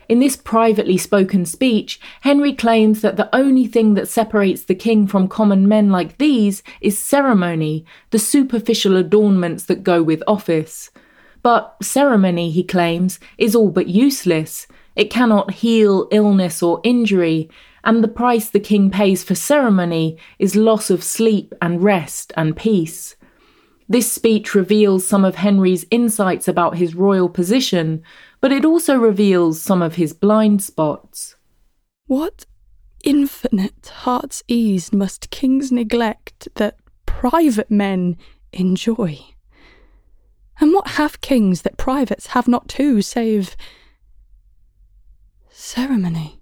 In 0.09 0.19
this 0.19 0.35
privately 0.35 0.97
spoken 0.97 1.45
speech, 1.45 1.99
Henry 2.21 2.53
claims 2.53 3.01
that 3.01 3.15
the 3.15 3.33
only 3.33 3.65
thing 3.65 3.93
that 3.93 4.09
separates 4.09 4.63
the 4.63 4.75
king 4.75 5.07
from 5.07 5.27
common 5.27 5.67
men 5.67 5.89
like 5.89 6.17
these 6.17 6.61
is 6.81 6.99
ceremony, 6.99 7.85
the 8.11 8.19
superficial 8.19 8.97
adornments 8.97 9.65
that 9.65 9.83
go 9.83 10.03
with 10.03 10.23
office. 10.27 10.91
But 11.41 11.75
ceremony, 11.81 12.51
he 12.51 12.63
claims, 12.63 13.19
is 13.37 13.55
all 13.55 13.69
but 13.69 13.87
useless. 13.87 14.67
It 14.95 15.09
cannot 15.09 15.51
heal 15.51 16.07
illness 16.11 16.61
or 16.61 16.81
injury, 16.83 17.49
and 17.83 18.03
the 18.03 18.07
price 18.07 18.49
the 18.49 18.59
king 18.59 18.89
pays 18.89 19.23
for 19.23 19.35
ceremony 19.35 20.17
is 20.39 20.55
loss 20.55 20.89
of 20.89 21.03
sleep 21.03 21.53
and 21.61 21.83
rest 21.83 22.31
and 22.37 22.55
peace. 22.55 23.15
This 23.89 24.09
speech 24.09 24.55
reveals 24.55 25.05
some 25.05 25.25
of 25.25 25.35
Henry's 25.35 25.85
insights 25.91 26.47
about 26.47 26.77
his 26.77 26.95
royal 26.95 27.27
position, 27.27 28.01
but 28.43 28.51
it 28.51 28.65
also 28.65 28.97
reveals 28.97 29.61
some 29.61 29.81
of 29.81 29.95
his 29.95 30.11
blind 30.11 30.61
spots. 30.61 31.37
What 32.07 32.45
infinite 33.01 33.87
heart's 33.87 34.43
ease 34.49 34.91
must 34.91 35.29
kings 35.29 35.71
neglect 35.71 36.49
that 36.55 36.75
private 37.05 37.71
men 37.71 38.17
enjoy? 38.51 39.17
And 40.59 40.73
what 40.73 40.89
have 40.99 41.21
kings 41.21 41.61
that 41.61 41.77
privates 41.77 42.27
have 42.35 42.49
not 42.49 42.67
too, 42.67 43.01
save 43.01 43.55
ceremony. 45.49 46.41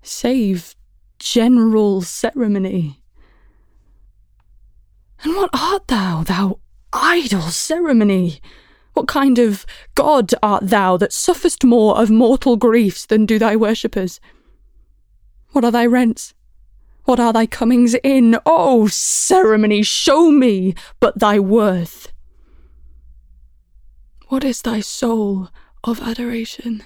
Save 0.00 0.76
general 1.18 2.02
ceremony. 2.02 3.02
And 5.24 5.34
what 5.34 5.50
art 5.52 5.88
thou, 5.88 6.22
thou 6.22 6.60
idle 6.92 7.50
ceremony? 7.50 8.40
What 8.98 9.06
kind 9.06 9.38
of 9.38 9.64
God 9.94 10.34
art 10.42 10.70
thou 10.70 10.96
that 10.96 11.12
sufferest 11.12 11.62
more 11.62 11.96
of 12.02 12.10
mortal 12.10 12.56
griefs 12.56 13.06
than 13.06 13.26
do 13.26 13.38
thy 13.38 13.54
worshippers? 13.54 14.18
What 15.52 15.64
are 15.64 15.70
thy 15.70 15.86
rents? 15.86 16.34
What 17.04 17.20
are 17.20 17.32
thy 17.32 17.46
comings 17.46 17.94
in? 18.02 18.34
O 18.34 18.40
oh, 18.44 18.86
ceremony, 18.88 19.84
show 19.84 20.32
me 20.32 20.74
but 20.98 21.20
thy 21.20 21.38
worth. 21.38 22.10
What 24.26 24.42
is 24.42 24.62
thy 24.62 24.80
soul 24.80 25.48
of 25.84 26.00
adoration? 26.00 26.82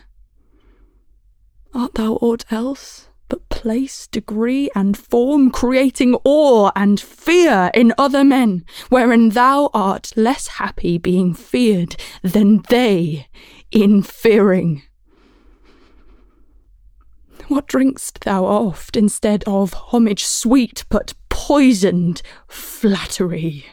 Art 1.73 1.95
thou 1.95 2.17
aught 2.17 2.45
else 2.53 3.09
but 3.33 3.49
place, 3.49 4.09
degree, 4.09 4.69
and 4.75 4.95
form, 4.95 5.51
creating 5.51 6.15
awe 6.23 6.71
and 6.77 7.01
fear 7.01 7.71
in 7.73 7.95
other 7.97 8.23
men, 8.23 8.63
wherein 8.91 9.31
thou 9.31 9.71
art 9.73 10.13
less 10.17 10.49
happy 10.49 10.99
being 10.99 11.33
feared 11.33 11.97
than 12.21 12.61
they 12.69 13.27
in 13.71 14.03
fearing? 14.03 14.83
What 17.49 17.67
drink'st 17.67 18.21
thou 18.21 18.45
oft 18.45 18.99
instead 18.99 19.45
of 19.47 19.73
homage 19.73 20.27
sweet 20.27 20.85
but 20.91 21.15
poisoned 21.31 22.21
flattery? 22.49 23.65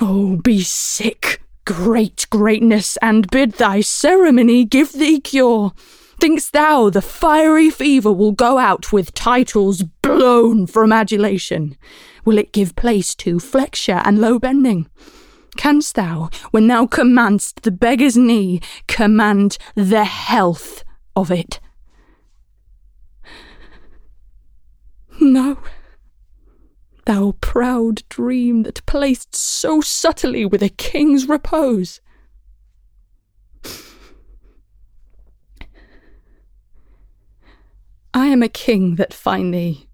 Oh, 0.00 0.34
be 0.42 0.62
sick, 0.62 1.42
great 1.64 2.26
greatness, 2.30 2.96
and 2.96 3.30
bid 3.30 3.52
thy 3.52 3.82
ceremony 3.82 4.64
give 4.64 4.94
thee 4.94 5.20
cure. 5.20 5.72
Think'st 6.18 6.52
thou 6.52 6.88
the 6.88 7.02
fiery 7.02 7.68
fever 7.70 8.12
will 8.12 8.32
go 8.32 8.58
out 8.58 8.92
with 8.92 9.12
titles 9.12 9.82
blown 9.82 10.66
from 10.66 10.92
adulation? 10.92 11.76
Will 12.24 12.38
it 12.38 12.52
give 12.52 12.74
place 12.74 13.14
to 13.16 13.38
flexure 13.38 14.00
and 14.04 14.18
low 14.18 14.38
bending? 14.38 14.88
Canst 15.56 15.94
thou, 15.94 16.30
when 16.50 16.66
thou 16.66 16.86
commandst 16.86 17.62
the 17.62 17.70
beggar's 17.70 18.16
knee, 18.16 18.60
command 18.86 19.58
the 19.74 20.04
health 20.04 20.84
of 21.14 21.30
it? 21.30 21.60
No. 25.20 25.58
Thou 27.04 27.36
proud 27.40 28.02
dream 28.08 28.64
that 28.64 28.84
placed 28.86 29.34
so 29.34 29.80
subtly 29.80 30.44
with 30.44 30.62
a 30.62 30.68
king's 30.68 31.28
repose. 31.28 32.00
I 38.16 38.28
am 38.28 38.42
a 38.42 38.48
king 38.48 38.94
that 38.94 39.12
find 39.12 39.52
thee. 39.52 39.88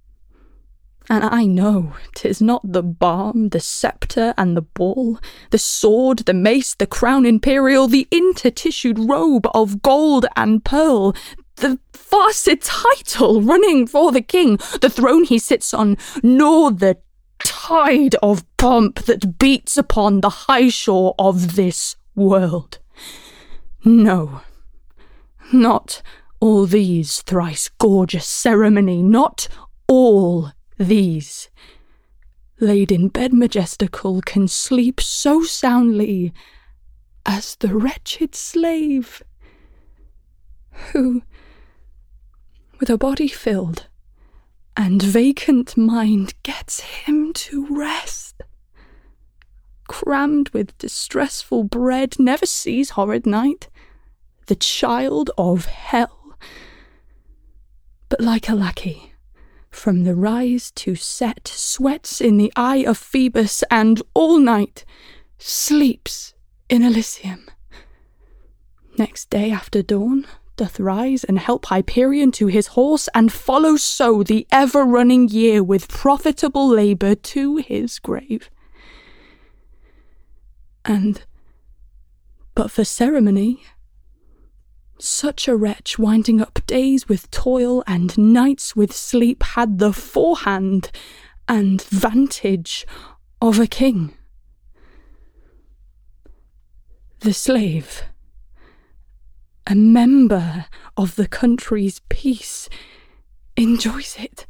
And 1.10 1.24
I 1.24 1.44
know 1.44 1.94
'tis 2.14 2.40
not 2.40 2.62
the 2.62 2.80
balm, 2.80 3.48
the 3.48 3.58
sceptre, 3.58 4.32
and 4.38 4.56
the 4.56 4.62
ball, 4.62 5.18
the 5.50 5.58
sword, 5.58 6.18
the 6.18 6.32
mace, 6.32 6.72
the 6.72 6.86
crown 6.86 7.26
imperial, 7.26 7.88
the 7.88 8.06
intertissued 8.12 9.10
robe 9.10 9.48
of 9.52 9.82
gold 9.82 10.26
and 10.36 10.64
pearl, 10.64 11.16
the 11.56 11.80
farced 11.92 12.60
title 12.62 13.42
running 13.42 13.88
for 13.88 14.12
the 14.12 14.22
king, 14.22 14.56
the 14.80 14.88
throne 14.88 15.24
he 15.24 15.40
sits 15.40 15.74
on, 15.74 15.96
nor 16.22 16.70
the 16.70 16.98
tide 17.40 18.14
of 18.22 18.44
pomp 18.56 19.00
that 19.06 19.36
beats 19.36 19.76
upon 19.76 20.20
the 20.20 20.46
high 20.46 20.68
shore 20.68 21.16
of 21.18 21.56
this 21.56 21.96
world. 22.14 22.78
No, 23.84 24.42
not 25.52 26.02
all 26.42 26.66
these 26.66 27.22
thrice 27.22 27.68
gorgeous 27.78 28.26
ceremony, 28.26 29.00
not 29.00 29.46
all 29.86 30.50
these. 30.76 31.48
Laid 32.58 32.90
in 32.90 33.06
bed 33.06 33.32
majestical, 33.32 34.20
can 34.22 34.48
sleep 34.48 35.00
so 35.00 35.44
soundly 35.44 36.32
as 37.24 37.54
the 37.54 37.68
wretched 37.68 38.34
slave 38.34 39.22
who, 40.90 41.22
with 42.80 42.90
a 42.90 42.98
body 42.98 43.28
filled 43.28 43.86
and 44.76 45.00
vacant 45.00 45.76
mind, 45.76 46.34
gets 46.42 46.80
him 46.80 47.32
to 47.34 47.68
rest. 47.70 48.42
Crammed 49.86 50.48
with 50.48 50.76
distressful 50.78 51.62
bread, 51.62 52.18
never 52.18 52.46
sees 52.46 52.90
horrid 52.90 53.26
night, 53.26 53.68
the 54.46 54.56
child 54.56 55.30
of 55.38 55.66
hell. 55.66 56.21
But 58.12 58.20
like 58.20 58.50
a 58.50 58.54
lackey, 58.54 59.14
from 59.70 60.04
the 60.04 60.14
rise 60.14 60.70
to 60.72 60.94
set, 60.94 61.48
sweats 61.48 62.20
in 62.20 62.36
the 62.36 62.52
eye 62.54 62.84
of 62.86 62.98
Phoebus, 62.98 63.64
and 63.70 64.02
all 64.12 64.38
night 64.38 64.84
sleeps 65.38 66.34
in 66.68 66.82
Elysium. 66.82 67.46
Next 68.98 69.30
day 69.30 69.50
after 69.50 69.80
dawn, 69.80 70.26
doth 70.56 70.78
rise 70.78 71.24
and 71.24 71.38
help 71.38 71.64
Hyperion 71.64 72.32
to 72.32 72.48
his 72.48 72.66
horse, 72.76 73.08
and 73.14 73.32
follow 73.32 73.76
so 73.76 74.22
the 74.22 74.46
ever 74.52 74.84
running 74.84 75.30
year 75.30 75.62
with 75.62 75.88
profitable 75.88 76.68
labour 76.68 77.14
to 77.14 77.56
his 77.56 77.98
grave. 77.98 78.50
And 80.84 81.24
but 82.54 82.70
for 82.70 82.84
ceremony, 82.84 83.62
such 85.02 85.48
a 85.48 85.56
wretch, 85.56 85.98
winding 85.98 86.40
up 86.40 86.60
days 86.66 87.08
with 87.08 87.30
toil 87.30 87.82
and 87.86 88.16
nights 88.16 88.76
with 88.76 88.92
sleep, 88.92 89.42
had 89.42 89.78
the 89.78 89.92
forehand 89.92 90.90
and 91.48 91.82
vantage 91.82 92.86
of 93.40 93.58
a 93.58 93.66
king. 93.66 94.14
The 97.20 97.32
slave 97.32 98.02
a 99.66 99.74
member 99.74 100.66
of 100.96 101.16
the 101.16 101.28
country's 101.28 102.00
peace, 102.08 102.68
enjoys 103.56 104.16
it. 104.18 104.46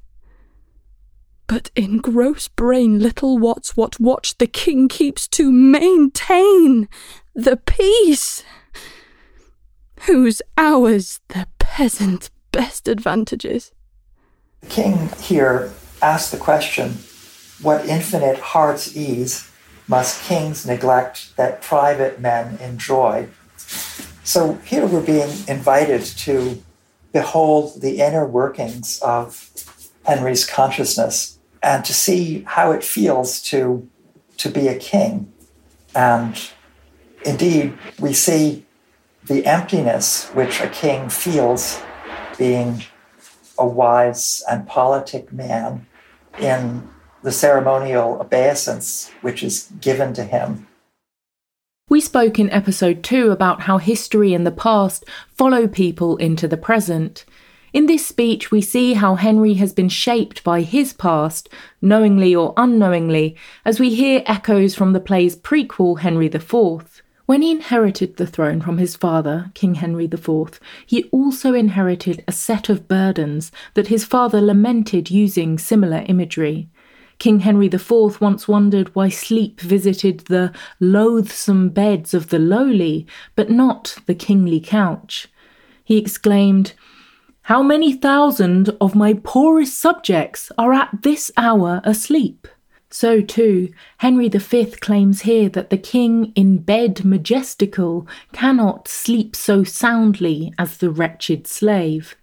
But 1.47 1.71
in 1.76 1.99
gross 1.99 2.49
brain 2.49 2.99
little 2.99 3.38
wots 3.38 3.76
what 3.76 4.00
watch 4.00 4.38
the 4.38 4.47
king 4.47 4.88
keeps 4.88 5.28
to 5.28 5.52
maintain 5.52 6.88
the 7.35 7.56
peace, 7.56 8.42
whose 10.06 10.42
hours 10.59 11.21
the 11.28 11.47
peasant 11.59 12.30
best 12.50 12.88
advantages. 12.88 13.73
The 14.61 14.66
king 14.66 15.09
here 15.21 15.73
asks 16.00 16.30
the 16.30 16.37
question 16.37 16.99
what 17.62 17.87
infinite 17.87 18.38
heart's 18.38 18.97
ease 18.97 19.49
must 19.87 20.25
kings 20.25 20.66
neglect 20.66 21.37
that 21.37 21.62
private 21.62 22.21
men 22.21 22.59
enjoy? 22.59 23.28
So 24.25 24.54
here 24.64 24.87
we're 24.87 25.04
being 25.04 25.30
invited 25.47 26.02
to 26.02 26.62
behold 27.12 27.80
the 27.80 28.00
inner 28.00 28.26
workings 28.26 29.00
of 29.00 29.50
Henry's 30.04 30.45
consciousness 30.45 31.38
and 31.62 31.84
to 31.84 31.95
see 31.95 32.43
how 32.47 32.73
it 32.73 32.82
feels 32.82 33.41
to, 33.43 33.88
to 34.38 34.49
be 34.49 34.67
a 34.67 34.78
king. 34.78 35.32
And 35.95 36.41
indeed, 37.25 37.78
we 38.00 38.12
see 38.12 38.65
the 39.26 39.47
emptiness 39.47 40.28
which 40.28 40.61
a 40.61 40.69
king 40.69 41.08
feels 41.08 41.80
being 42.39 42.82
a 43.58 43.67
wise 43.67 44.43
and 44.50 44.67
politic 44.67 45.32
man 45.32 45.87
in 46.41 46.89
the 47.23 47.32
ceremonial 47.32 48.21
obeisance 48.21 49.11
which 49.21 49.43
is 49.43 49.71
given 49.80 50.13
to 50.13 50.25
him 50.25 50.67
we 51.93 52.00
spoke 52.00 52.39
in 52.39 52.49
episode 52.49 53.02
2 53.02 53.30
about 53.30 53.61
how 53.61 53.76
history 53.76 54.32
and 54.32 54.47
the 54.47 54.50
past 54.50 55.04
follow 55.28 55.69
people 55.69 56.17
into 56.17 56.49
the 56.49 56.56
present. 56.56 57.26
In 57.75 57.85
this 57.85 58.06
speech, 58.06 58.50
we 58.50 58.63
see 58.63 58.95
how 58.95 59.17
Henry 59.17 59.54
has 59.54 59.75
been 59.75 59.91
shaped 59.91 60.43
by 60.43 60.63
his 60.63 60.95
past, 60.95 61.50
knowingly 61.82 62.35
or 62.35 62.54
unknowingly, 62.56 63.37
as 63.67 63.78
we 63.78 63.95
hear 63.95 64.23
echoes 64.25 64.75
from 64.75 64.95
the 64.95 65.00
play's 65.00 65.37
prequel, 65.37 65.99
Henry 65.99 66.28
IV. 66.28 67.01
When 67.26 67.43
he 67.43 67.52
inherited 67.52 68.17
the 68.17 68.26
throne 68.26 68.61
from 68.61 68.78
his 68.78 68.97
father, 68.97 69.50
King 69.54 69.76
Henry 69.76 70.06
IV, 70.06 70.58
he 70.85 71.04
also 71.04 71.54
inherited 71.54 72.25
a 72.26 72.32
set 72.32 72.69
of 72.69 72.89
burdens 72.89 73.52
that 73.75 73.87
his 73.89 74.04
father 74.04 74.41
lamented 74.41 75.11
using 75.11 75.58
similar 75.58 76.04
imagery. 76.06 76.69
King 77.19 77.41
Henry 77.41 77.67
IV 77.67 78.21
once 78.21 78.49
wondered 78.49 78.93
why 78.97 79.08
sleep 79.08 79.61
visited 79.61 80.21
the 80.26 80.52
loathsome 80.80 81.69
beds 81.69 82.15
of 82.15 82.30
the 82.30 82.39
lowly, 82.41 83.06
but 83.37 83.49
not 83.49 83.97
the 84.06 84.15
kingly 84.15 84.58
couch. 84.58 85.28
He 85.85 85.99
exclaimed, 85.99 86.73
How 87.43 87.63
many 87.63 87.93
thousand 87.93 88.76
of 88.80 88.97
my 88.97 89.15
poorest 89.15 89.78
subjects 89.78 90.50
are 90.58 90.73
at 90.73 91.02
this 91.02 91.30
hour 91.37 91.80
asleep? 91.85 92.49
So, 92.95 93.23
too, 93.23 93.73
Henry 93.97 94.28
V 94.28 94.67
claims 94.67 95.23
here 95.23 95.49
that 95.49 95.71
the 95.71 95.78
king 95.78 96.31
in 96.35 96.59
bed 96.59 97.07
majestical 97.07 98.07
cannot 98.33 98.87
sleep 98.87 99.35
so 99.35 99.65
soundly 99.65 100.52
as 100.59 100.76
the 100.76 100.91
wretched 100.91 101.47
slave. 101.47 102.17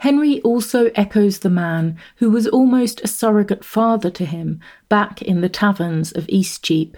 Henry 0.00 0.42
also 0.42 0.90
echoes 0.94 1.38
the 1.38 1.48
man 1.48 1.96
who 2.16 2.30
was 2.30 2.46
almost 2.46 3.00
a 3.00 3.08
surrogate 3.08 3.64
father 3.64 4.10
to 4.10 4.26
him 4.26 4.60
back 4.90 5.22
in 5.22 5.40
the 5.40 5.48
taverns 5.48 6.12
of 6.12 6.26
Eastcheap. 6.26 6.96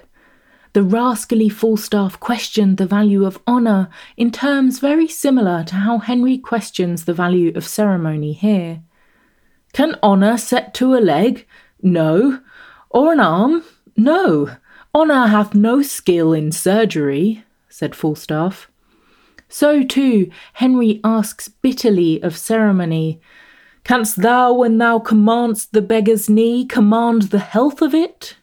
The 0.72 0.82
rascally 0.82 1.48
Falstaff 1.48 2.18
questioned 2.18 2.78
the 2.78 2.86
value 2.86 3.24
of 3.24 3.40
honour 3.46 3.90
in 4.16 4.32
terms 4.32 4.80
very 4.80 5.06
similar 5.06 5.62
to 5.64 5.76
how 5.76 5.98
Henry 5.98 6.36
questions 6.36 7.04
the 7.04 7.14
value 7.14 7.52
of 7.54 7.64
ceremony 7.64 8.32
here. 8.32 8.82
Can 9.72 9.94
honour 10.02 10.36
set 10.36 10.74
to 10.74 10.94
a 10.94 10.98
leg? 10.98 11.46
No. 11.80 12.40
Or 12.90 13.12
an 13.12 13.20
arm? 13.20 13.64
No. 13.96 14.56
Honour 14.94 15.26
hath 15.26 15.54
no 15.54 15.82
skill 15.82 16.32
in 16.32 16.52
surgery, 16.52 17.44
said 17.68 17.94
Falstaff. 17.94 18.70
So, 19.48 19.82
too, 19.82 20.30
Henry 20.54 21.00
asks 21.04 21.48
bitterly 21.48 22.22
of 22.22 22.36
ceremony 22.36 23.20
Canst 23.84 24.20
thou, 24.20 24.52
when 24.52 24.76
thou 24.76 24.98
commandst 24.98 25.72
the 25.72 25.80
beggar's 25.80 26.28
knee, 26.28 26.66
command 26.66 27.22
the 27.22 27.38
health 27.38 27.80
of 27.80 27.94
it? 27.94 28.36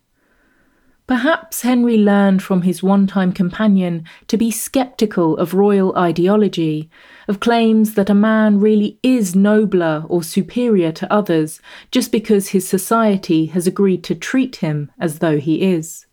Perhaps 1.08 1.62
Henry 1.62 1.98
learned 1.98 2.42
from 2.42 2.64
his 2.64 2.82
one 2.82 3.06
time 3.06 3.32
companion 3.32 4.06
to 4.28 4.38
be 4.38 4.50
sceptical 4.50 5.38
of 5.38 5.54
royal 5.54 5.96
ideology, 5.96 6.90
of 7.28 7.40
claims 7.40 7.94
that 7.96 8.10
a 8.10 8.16
man 8.16 8.60
really 8.60 9.00
is 9.02 9.36
nobler 9.36 10.06
or 10.08 10.24
superior 10.24 10.92
to 10.92 11.12
others 11.12 11.62
just 11.92 12.12
because 12.12 12.50
his 12.50 12.68
society 12.68 13.48
has 13.48 13.68
agreed 13.68 14.04
to 14.04 14.16
treat 14.16 14.58
him 14.58 14.92
as 15.00 15.20
though 15.20 15.38
he 15.38 15.62
is. 15.62 16.06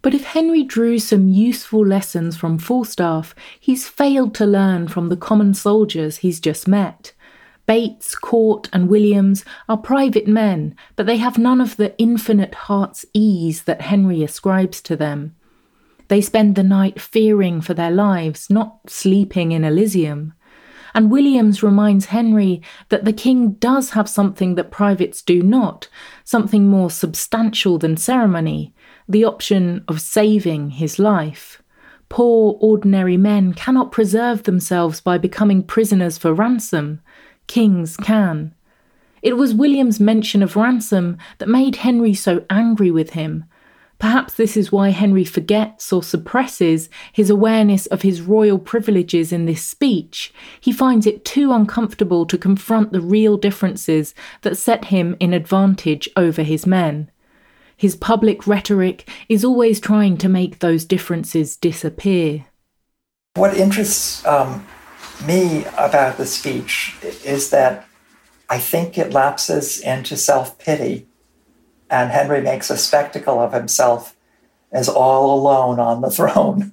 But 0.00 0.14
if 0.14 0.24
Henry 0.24 0.62
drew 0.62 0.98
some 0.98 1.28
useful 1.28 1.84
lessons 1.84 2.36
from 2.36 2.58
Falstaff, 2.58 3.34
he's 3.58 3.88
failed 3.88 4.34
to 4.36 4.46
learn 4.46 4.88
from 4.88 5.08
the 5.08 5.16
common 5.16 5.54
soldiers 5.54 6.18
he's 6.18 6.40
just 6.40 6.68
met. 6.68 7.12
Bates, 7.66 8.14
Court, 8.14 8.68
and 8.72 8.88
Williams 8.88 9.44
are 9.68 9.76
private 9.76 10.26
men, 10.26 10.74
but 10.96 11.04
they 11.04 11.18
have 11.18 11.36
none 11.36 11.60
of 11.60 11.76
the 11.76 11.94
infinite 11.98 12.54
heart's 12.54 13.04
ease 13.12 13.64
that 13.64 13.82
Henry 13.82 14.22
ascribes 14.22 14.80
to 14.82 14.96
them. 14.96 15.36
They 16.08 16.20
spend 16.20 16.54
the 16.54 16.62
night 16.62 17.00
fearing 17.00 17.60
for 17.60 17.74
their 17.74 17.90
lives, 17.90 18.50
not 18.50 18.90
sleeping 18.90 19.52
in 19.52 19.64
Elysium. 19.64 20.34
And 20.94 21.10
Williams 21.10 21.62
reminds 21.62 22.06
Henry 22.06 22.62
that 22.88 23.04
the 23.04 23.12
king 23.12 23.52
does 23.52 23.90
have 23.90 24.08
something 24.08 24.54
that 24.54 24.70
privates 24.70 25.22
do 25.22 25.42
not, 25.42 25.88
something 26.24 26.66
more 26.66 26.90
substantial 26.90 27.78
than 27.78 27.96
ceremony 27.96 28.74
the 29.08 29.24
option 29.24 29.84
of 29.88 30.00
saving 30.00 30.70
his 30.70 30.98
life. 30.98 31.62
Poor, 32.08 32.58
ordinary 32.60 33.16
men 33.16 33.54
cannot 33.54 33.92
preserve 33.92 34.42
themselves 34.42 35.00
by 35.00 35.18
becoming 35.18 35.62
prisoners 35.62 36.18
for 36.18 36.34
ransom. 36.34 37.00
Kings 37.46 37.96
can. 37.96 38.54
It 39.22 39.36
was 39.36 39.54
William's 39.54 39.98
mention 39.98 40.42
of 40.42 40.56
ransom 40.56 41.18
that 41.38 41.48
made 41.48 41.76
Henry 41.76 42.14
so 42.14 42.44
angry 42.50 42.90
with 42.90 43.10
him. 43.10 43.44
Perhaps 43.98 44.34
this 44.34 44.56
is 44.56 44.70
why 44.70 44.90
Henry 44.90 45.24
forgets 45.24 45.92
or 45.92 46.02
suppresses 46.02 46.88
his 47.12 47.30
awareness 47.30 47.86
of 47.86 48.02
his 48.02 48.20
royal 48.20 48.58
privileges 48.58 49.32
in 49.32 49.46
this 49.46 49.64
speech. 49.64 50.32
He 50.60 50.70
finds 50.70 51.04
it 51.04 51.24
too 51.24 51.52
uncomfortable 51.52 52.24
to 52.26 52.38
confront 52.38 52.92
the 52.92 53.00
real 53.00 53.36
differences 53.36 54.14
that 54.42 54.56
set 54.56 54.86
him 54.86 55.16
in 55.18 55.32
advantage 55.32 56.08
over 56.16 56.42
his 56.42 56.64
men. 56.64 57.10
His 57.76 57.96
public 57.96 58.46
rhetoric 58.46 59.08
is 59.28 59.44
always 59.44 59.80
trying 59.80 60.16
to 60.18 60.28
make 60.28 60.58
those 60.58 60.84
differences 60.84 61.56
disappear. 61.56 62.46
What 63.34 63.56
interests 63.56 64.24
um, 64.26 64.66
me 65.26 65.64
about 65.76 66.18
the 66.18 66.26
speech 66.26 66.96
is 67.24 67.50
that 67.50 67.86
I 68.48 68.58
think 68.58 68.96
it 68.96 69.12
lapses 69.12 69.80
into 69.80 70.16
self 70.16 70.58
pity, 70.58 71.06
and 71.90 72.10
Henry 72.10 72.40
makes 72.40 72.70
a 72.70 72.76
spectacle 72.76 73.40
of 73.40 73.52
himself 73.52 74.14
as 74.70 74.88
all 74.88 75.38
alone 75.38 75.78
on 75.78 76.00
the 76.00 76.10
throne 76.10 76.72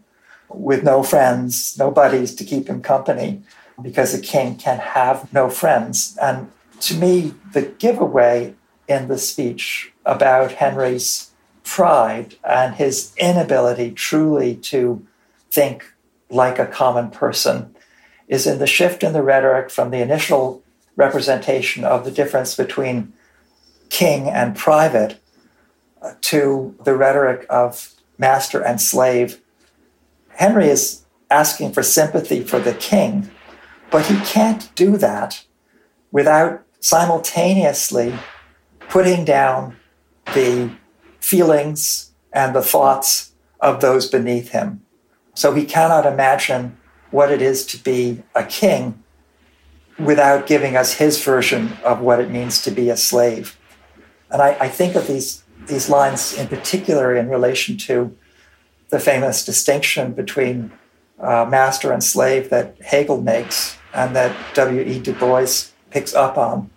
with 0.50 0.84
no 0.84 1.04
friends, 1.04 1.78
no 1.78 1.92
buddies 1.92 2.36
to 2.36 2.44
keep 2.44 2.68
him 2.68 2.82
company, 2.82 3.42
because 3.82 4.14
a 4.14 4.22
king 4.22 4.56
can 4.56 4.80
have 4.80 5.32
no 5.34 5.50
friends. 5.50 6.18
And 6.22 6.52
to 6.82 6.96
me, 6.96 7.34
the 7.54 7.64
giveaway 7.64 8.54
in 8.88 9.08
the 9.08 9.18
speech 9.18 9.92
about 10.06 10.54
Henry's 10.54 11.32
pride 11.64 12.36
and 12.44 12.76
his 12.76 13.14
inability 13.18 13.92
truly 13.92 14.56
to 14.56 15.06
think 15.50 15.94
like 16.30 16.60
a 16.60 16.68
common 16.68 17.10
person 17.10 17.76
is 18.28 18.46
in 18.46 18.60
the 18.60 18.68
shift 18.68 19.04
in 19.04 19.14
the 19.14 19.24
rhetoric 19.24 19.70
from 19.70 19.90
the 19.90 20.02
initial 20.02 20.64
representation 20.96 21.84
of 21.84 22.06
the 22.06 22.12
difference 22.12 22.56
between 22.56 23.14
king 23.90 24.30
and 24.30 24.56
private 24.56 25.22
uh, 26.02 26.14
to 26.22 26.76
the 26.84 26.96
rhetoric 26.96 27.46
of 27.50 27.94
master 28.18 28.62
and 28.62 28.82
slave. 28.82 29.42
Henry 30.30 30.68
is 30.68 31.06
asking 31.30 31.72
for 31.72 31.84
sympathy 31.84 32.42
for 32.42 32.60
the 32.60 32.74
king, 32.74 33.30
but 33.90 34.06
he 34.08 34.18
can't 34.26 34.74
do 34.76 34.98
that 34.98 35.44
without 36.12 36.64
simultaneously 36.80 38.14
putting 38.90 39.26
down 39.26 39.76
the 40.34 40.70
feelings 41.20 42.12
and 42.32 42.56
the 42.56 42.62
thoughts 42.62 43.32
of 43.60 43.82
those 43.82 44.08
beneath 44.08 44.50
him. 44.50 44.82
So 45.34 45.54
he 45.54 45.66
cannot 45.66 46.06
imagine 46.06 46.78
what 47.12 47.32
it 47.32 47.42
is 47.42 47.66
to 47.68 47.78
be 47.78 48.24
a 48.36 48.44
king 48.44 49.04
without 49.98 50.48
giving 50.48 50.76
us 50.76 50.94
his 50.94 51.24
version 51.24 51.74
of 51.84 52.02
what 52.02 52.20
it 52.20 52.30
means 52.30 52.62
to 52.64 52.72
be 52.72 52.90
a 52.90 52.98
slave. 52.98 53.58
And 54.32 54.42
I, 54.42 54.58
I 54.60 54.70
think 54.70 54.96
of 54.96 55.08
these, 55.08 55.44
these 55.68 55.90
lines 55.90 56.38
in 56.38 56.48
particular 56.48 57.16
in 57.16 57.30
relation 57.30 57.78
to 57.78 58.16
the 58.90 59.00
famous 59.00 59.46
distinction 59.46 60.14
between 60.14 60.72
uh, 61.20 61.46
master 61.46 61.92
and 61.92 62.04
slave 62.04 62.50
that 62.50 62.80
Hegel 62.82 63.22
makes 63.22 63.78
and 63.94 64.16
that 64.16 64.36
W.E. 64.56 65.00
Du 65.00 65.14
Bois 65.14 65.48
picks 65.90 66.14
up 66.14 66.38
on. 66.38 66.70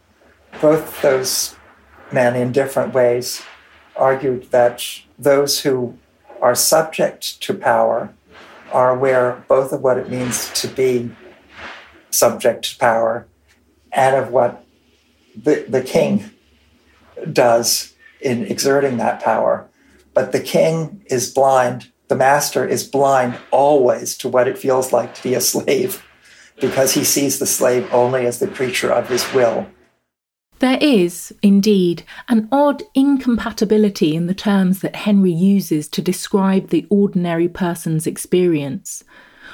Both 0.61 1.03
those 1.03 1.57
men, 2.13 2.37
in 2.37 2.53
different 2.53 2.95
ways, 2.95 3.43
argued 3.97 4.51
that 4.51 4.85
those 5.19 5.61
who 5.61 5.99
are 6.41 6.55
subject 6.55 7.41
to 7.43 7.53
power 7.55 8.15
are 8.73 8.91
aware 8.91 9.45
both 9.49 9.73
of 9.73 9.83
what 9.83 9.99
it 9.99 10.09
means 10.09 10.51
to 10.53 10.69
be 10.69 11.11
subject 12.11 12.65
to 12.65 12.79
power 12.79 13.27
and 13.93 14.17
of 14.17 14.31
what 14.31 14.65
the, 15.37 15.65
the 15.69 15.83
king 15.83 16.31
does 17.33 17.95
in 18.21 18.47
exerting 18.47 18.97
that 18.99 19.23
power. 19.23 19.69
But 20.15 20.33
the 20.33 20.41
king 20.41 21.03
is 21.07 21.33
blind, 21.33 21.91
the 22.09 22.17
master 22.17 22.67
is 22.67 22.85
blind 22.85 23.39
always 23.51 24.17
to 24.19 24.29
what 24.29 24.49
it 24.49 24.59
feels 24.59 24.93
like 24.93 25.15
to 25.15 25.23
be 25.23 25.35
a 25.35 25.41
slave 25.41 26.05
because 26.61 26.95
he 26.95 27.05
sees 27.05 27.39
the 27.39 27.47
slave 27.47 27.89
only 27.93 28.27
as 28.27 28.39
the 28.39 28.49
creature 28.49 28.91
of 28.91 29.09
his 29.09 29.33
will. 29.33 29.67
There 30.59 30.79
is, 30.81 31.33
indeed, 31.41 32.03
an 32.29 32.49
odd 32.51 32.83
incompatibility 32.95 34.17
in 34.17 34.27
the 34.27 34.35
terms 34.35 34.81
that 34.81 34.97
Henry 34.97 35.31
uses 35.31 35.87
to 35.89 36.03
describe 36.03 36.71
the 36.71 36.85
ordinary 36.91 37.49
person's 37.49 38.09
experience. 38.09 39.05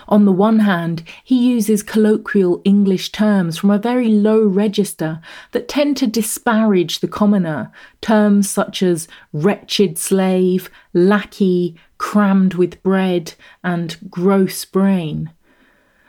On 0.09 0.25
the 0.25 0.33
one 0.33 0.61
hand, 0.61 1.03
he 1.23 1.51
uses 1.51 1.83
colloquial 1.83 2.61
English 2.65 3.13
terms 3.13 3.57
from 3.57 3.71
a 3.71 3.79
very 3.79 4.09
low 4.09 4.43
register 4.43 5.21
that 5.53 5.69
tend 5.69 5.97
to 5.99 6.07
disparage 6.07 7.01
the 7.01 7.09
commoner, 7.09 7.73
terms 8.01 8.51
such 8.51 8.83
as 8.83 9.09
wretched 9.33 9.99
slave, 9.99 10.71
lackey, 10.93 11.77
crammed 11.99 12.55
with 12.55 12.83
bread, 12.83 13.35
and 13.63 13.97
gross 14.11 14.65
brain. 14.65 15.31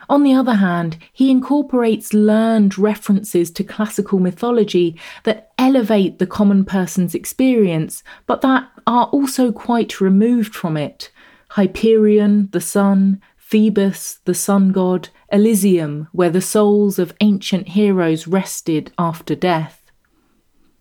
On 0.08 0.24
the 0.24 0.34
other 0.34 0.56
hand, 0.56 0.98
he 1.12 1.32
incorporates 1.32 2.14
learned 2.14 2.78
references 2.78 3.50
to 3.52 3.64
classical 3.64 4.20
mythology 4.20 5.00
that 5.24 5.52
elevate 5.58 6.20
the 6.20 6.28
common 6.28 6.64
person's 6.64 7.16
experience, 7.16 8.04
but 8.28 8.42
that 8.42 8.70
are 8.86 9.08
also 9.08 9.52
quite 9.52 10.00
removed 10.00 10.54
from 10.54 10.78
it. 10.78 11.12
Hyperion, 11.50 12.50
the 12.52 12.62
sun, 12.62 13.22
Phoebus, 13.48 14.22
the 14.26 14.34
sun 14.34 14.72
god, 14.72 15.10
Elysium, 15.32 16.08
where 16.12 16.32
the 16.32 16.42
souls 16.42 16.98
of 16.98 17.14
ancient 17.22 17.68
heroes 17.70 18.26
rested 18.26 18.92
after 18.98 19.36
death. 19.36 19.84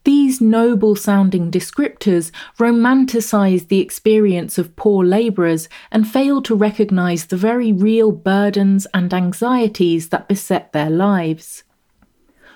These 0.04 0.40
noble 0.40 0.96
sounding 0.96 1.50
descriptors 1.50 2.30
romanticize 2.58 3.68
the 3.68 3.80
experience 3.80 4.56
of 4.56 4.76
poor 4.76 5.04
labourers 5.04 5.68
and 5.92 6.08
fail 6.08 6.40
to 6.40 6.54
recognise 6.54 7.26
the 7.26 7.36
very 7.36 7.70
real 7.70 8.12
burdens 8.12 8.86
and 8.94 9.12
anxieties 9.12 10.08
that 10.08 10.26
beset 10.26 10.72
their 10.72 10.88
lives. 10.88 11.64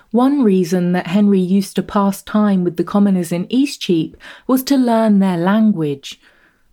One 0.09 0.41
reason 0.41 0.91
that 0.93 1.05
Henry 1.05 1.39
used 1.39 1.75
to 1.75 1.83
pass 1.83 2.23
time 2.23 2.63
with 2.63 2.77
the 2.77 2.83
commoners 2.83 3.31
in 3.31 3.45
Eastcheap 3.49 4.15
was 4.47 4.63
to 4.63 4.75
learn 4.75 5.19
their 5.19 5.37
language, 5.37 6.19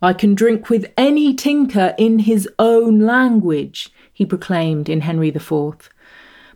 I 0.01 0.13
can 0.13 0.35
drink 0.35 0.69
with 0.69 0.91
any 0.95 1.33
tinker 1.33 1.95
in 1.97 2.19
his 2.19 2.47
own 2.59 2.99
language, 2.99 3.89
he 4.13 4.25
proclaimed 4.25 4.89
in 4.89 5.01
Henry 5.01 5.29
IV. 5.29 5.89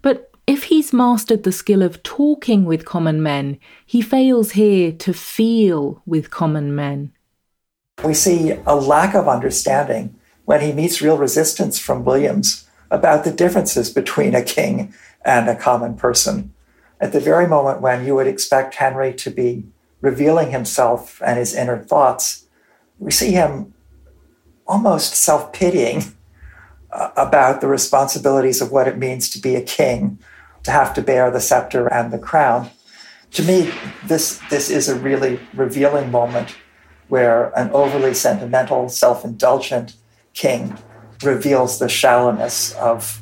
But 0.02 0.32
if 0.46 0.66
he's 0.66 0.94
mastered 0.94 1.44
the 1.44 1.52
skill 1.52 1.82
of 1.82 2.04
talking 2.04 2.66
with 2.66 2.86
common 2.86 3.24
men, 3.24 3.58
he 3.86 4.02
fails 4.02 4.52
here 4.52 4.92
to 4.92 5.14
feel 5.14 6.04
with 6.06 6.30
common 6.30 6.76
men. 6.76 7.14
We 8.04 8.14
see 8.14 8.58
a 8.66 8.76
lack 8.76 9.16
of 9.16 9.28
understanding 9.28 10.16
when 10.46 10.62
he 10.62 10.72
meets 10.72 11.02
real 11.02 11.18
resistance 11.18 11.80
from 11.80 12.04
Williams 12.04 12.68
about 12.90 13.24
the 13.24 13.32
differences 13.32 13.90
between 13.90 14.36
a 14.36 14.44
king 14.44 14.94
and 15.24 15.48
a 15.48 15.56
common 15.56 15.96
person. 15.96 16.54
At 17.00 17.14
the 17.14 17.20
very 17.20 17.48
moment 17.48 17.82
when 17.82 18.06
you 18.06 18.16
would 18.16 18.28
expect 18.28 18.76
Henry 18.76 19.14
to 19.16 19.32
be 19.32 19.66
revealing 20.02 20.52
himself 20.52 21.22
and 21.26 21.38
his 21.38 21.56
inner 21.56 21.78
thoughts, 21.78 22.46
we 23.02 23.12
see 23.12 23.32
him 23.32 23.74
almost 24.68 25.16
self 25.16 25.52
pitying 25.52 26.04
uh, 26.92 27.10
about 27.18 27.60
the 27.60 27.68
responsibilities 27.68 28.62
of 28.62 28.72
what 28.72 28.88
it 28.88 28.98
means 28.98 29.30
to 29.32 29.40
be 29.40 29.56
a 29.56 29.62
king, 29.62 30.20
to 30.64 30.72
have 30.72 30.94
to 30.94 31.02
bear 31.02 31.32
the 31.32 31.42
scepter 31.42 31.92
and 31.92 32.14
the 32.14 32.20
crown. 32.20 32.70
To 33.32 33.44
me, 33.44 33.72
this, 34.06 34.40
this 34.50 34.70
is 34.70 34.88
a 34.88 34.96
really 34.96 35.40
revealing 35.54 36.12
moment 36.12 36.56
where 37.08 37.52
an 37.58 37.72
overly 37.72 38.14
sentimental, 38.14 38.88
self 38.88 39.26
indulgent 39.26 39.96
king 40.34 40.78
reveals 41.24 41.80
the 41.80 41.90
shallowness 41.90 42.74
of 42.76 43.22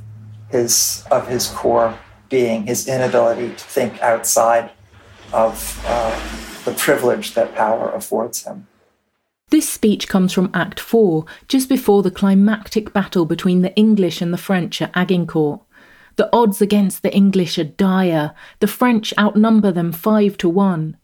his, 0.51 1.05
of 1.09 1.27
his 1.27 1.47
core 1.47 1.97
being, 2.27 2.67
his 2.67 2.87
inability 2.87 3.49
to 3.49 3.63
think 3.63 4.01
outside 4.01 4.71
of 5.31 5.81
uh, 5.85 6.65
the 6.65 6.73
privilege 6.73 7.33
that 7.33 7.55
power 7.55 7.89
affords 7.91 8.43
him. 8.43 8.67
This 9.49 9.67
speech 9.67 10.07
comes 10.07 10.31
from 10.31 10.51
Act 10.53 10.79
4, 10.79 11.25
just 11.47 11.69
before 11.69 12.03
the 12.03 12.11
climactic 12.11 12.93
battle 12.93 13.25
between 13.25 13.63
the 13.63 13.75
English 13.75 14.21
and 14.21 14.31
the 14.31 14.37
French 14.37 14.79
at 14.79 14.95
Agincourt. 14.95 15.61
The 16.17 16.29
odds 16.31 16.61
against 16.61 17.01
the 17.01 17.13
English 17.15 17.57
are 17.57 17.63
dire. 17.63 18.35
The 18.59 18.67
French 18.67 19.11
outnumber 19.17 19.71
them 19.71 19.91
five 19.91 20.37
to 20.37 20.49
one. 20.49 20.97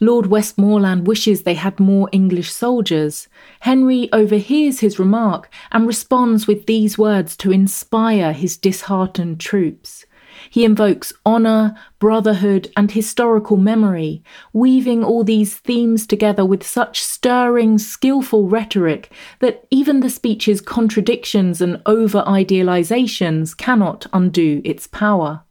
Lord 0.00 0.26
Westmoreland 0.26 1.06
wishes 1.06 1.42
they 1.42 1.54
had 1.54 1.78
more 1.78 2.08
English 2.10 2.50
soldiers. 2.50 3.28
Henry 3.60 4.08
overhears 4.12 4.80
his 4.80 4.98
remark 4.98 5.48
and 5.70 5.86
responds 5.86 6.48
with 6.48 6.66
these 6.66 6.98
words 6.98 7.36
to 7.36 7.52
inspire 7.52 8.32
his 8.32 8.56
disheartened 8.56 9.38
troops. 9.38 10.04
He 10.50 10.64
invokes 10.64 11.12
honour, 11.24 11.74
brotherhood, 11.98 12.70
and 12.76 12.90
historical 12.90 13.56
memory, 13.56 14.22
weaving 14.52 15.04
all 15.04 15.24
these 15.24 15.56
themes 15.56 16.06
together 16.06 16.44
with 16.44 16.66
such 16.66 17.02
stirring, 17.02 17.78
skilful 17.78 18.48
rhetoric 18.48 19.12
that 19.40 19.66
even 19.70 20.00
the 20.00 20.10
speech's 20.10 20.60
contradictions 20.60 21.60
and 21.60 21.80
over 21.86 22.22
idealizations 22.22 23.56
cannot 23.56 24.06
undo 24.12 24.60
its 24.64 24.86
power. 24.86 25.42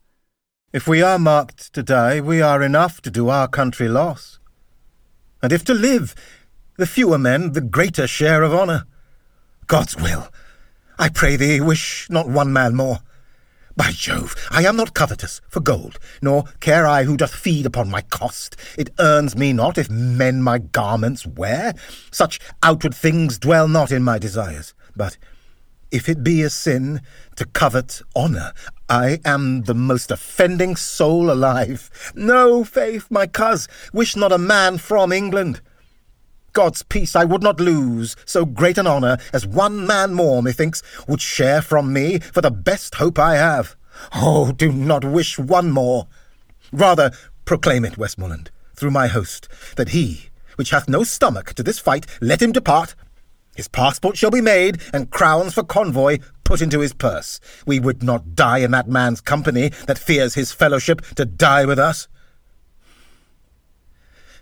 If 0.72 0.88
we 0.88 1.02
are 1.02 1.20
marked 1.20 1.74
today, 1.74 2.22
we 2.22 2.42
are 2.42 2.64
enough 2.64 3.02
to 3.02 3.12
do 3.12 3.30
our 3.30 3.48
country 3.48 3.88
loss. 3.88 4.40
And 5.42 5.52
if 5.52 5.64
to 5.66 5.74
live 5.74 6.16
the 6.78 6.88
fewer 6.88 7.18
men 7.18 7.52
the 7.52 7.62
greater 7.62 8.08
share 8.08 8.44
of 8.44 8.54
honour. 8.54 8.86
God's 9.68 9.96
will. 9.96 10.30
I 10.98 11.10
pray 11.10 11.36
thee, 11.36 11.62
wish 11.62 12.08
not 12.10 12.28
one 12.28 12.52
man 12.52 12.76
more. 12.76 13.00
By 13.76 13.92
Jove, 13.92 14.36
I 14.52 14.66
am 14.66 14.76
not 14.76 14.94
covetous 14.94 15.42
for 15.50 15.60
gold, 15.60 15.98
nor 16.22 16.44
care 16.60 16.86
I 16.86 17.06
who 17.06 17.18
doth 17.18 17.34
feed 17.34 17.66
upon 17.66 17.90
my 17.90 18.02
cost. 18.02 18.56
It 18.78 18.92
earns 19.00 19.36
me 19.36 19.52
not 19.52 19.80
if 19.80 19.90
men 19.90 20.44
my 20.44 20.60
garments 20.60 21.26
wear. 21.26 21.74
Such 22.12 22.40
outward 22.62 22.94
things 22.94 23.40
dwell 23.40 23.68
not 23.68 23.92
in 23.92 24.04
my 24.04 24.20
desires. 24.20 24.76
But 24.96 25.18
if 25.90 26.08
it 26.08 26.24
be 26.24 26.44
a 26.44 26.52
sin 26.52 27.02
to 27.36 27.46
covet 27.46 28.04
honour, 28.16 28.54
I 28.90 29.20
am 29.26 29.64
the 29.64 29.74
most 29.74 30.12
offending 30.12 30.76
soul 30.76 31.32
alive. 31.32 31.90
No, 32.14 32.64
faith, 32.64 33.08
my 33.10 33.26
coz, 33.26 33.68
wish 33.92 34.16
not 34.16 34.32
a 34.32 34.38
man 34.38 34.78
from 34.78 35.12
England. 35.12 35.62
God's 36.54 36.84
peace 36.84 37.16
I 37.16 37.26
would 37.26 37.42
not 37.42 37.60
lose 37.60 38.16
so 38.26 38.46
great 38.46 38.78
an 38.78 38.88
honour 38.88 39.18
as 39.34 39.46
one 39.46 39.86
man 39.88 40.14
more, 40.14 40.42
methinks, 40.44 40.84
would 41.08 41.22
share 41.22 41.62
from 41.62 41.92
me 41.92 42.20
for 42.20 42.42
the 42.42 42.52
best 42.52 42.96
hope 42.96 43.18
I 43.18 43.36
have. 43.36 43.76
Oh, 44.16 44.52
do 44.52 44.72
not 44.72 45.04
wish 45.04 45.38
one 45.38 45.72
more. 45.72 46.08
Rather 46.72 47.12
proclaim 47.46 47.84
it, 47.86 47.98
Westmoreland, 47.98 48.52
through 48.76 48.92
my 48.92 49.08
host, 49.08 49.50
that 49.76 49.90
he, 49.90 50.30
which 50.56 50.70
hath 50.70 50.88
no 50.88 51.04
stomach 51.04 51.54
to 51.56 51.64
this 51.64 51.80
fight, 51.80 52.06
let 52.22 52.42
him 52.42 52.52
depart. 52.52 52.96
His 53.56 53.68
passport 53.68 54.18
shall 54.18 54.32
be 54.32 54.42
made, 54.42 54.82
and 54.94 55.12
crowns 55.12 55.54
for 55.54 55.64
convoy 55.64 56.20
put 56.44 56.62
into 56.62 56.80
his 56.80 56.94
purse. 56.94 57.40
We 57.66 57.80
would 57.80 58.02
not 58.02 58.36
die 58.36 58.60
in 58.60 58.72
that 58.72 58.88
man's 58.88 59.22
company 59.22 59.70
that 59.88 60.00
fears 60.00 60.34
his 60.34 60.52
fellowship 60.52 61.02
to 61.16 61.26
die 61.26 61.66
with 61.66 61.80
us. 61.80 62.08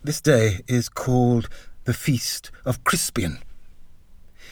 This 0.04 0.22
day 0.22 0.62
is 0.68 0.90
called 0.90 1.48
the 1.86 1.94
feast 1.94 2.52
of 2.66 2.84
Crispian. 2.84 3.40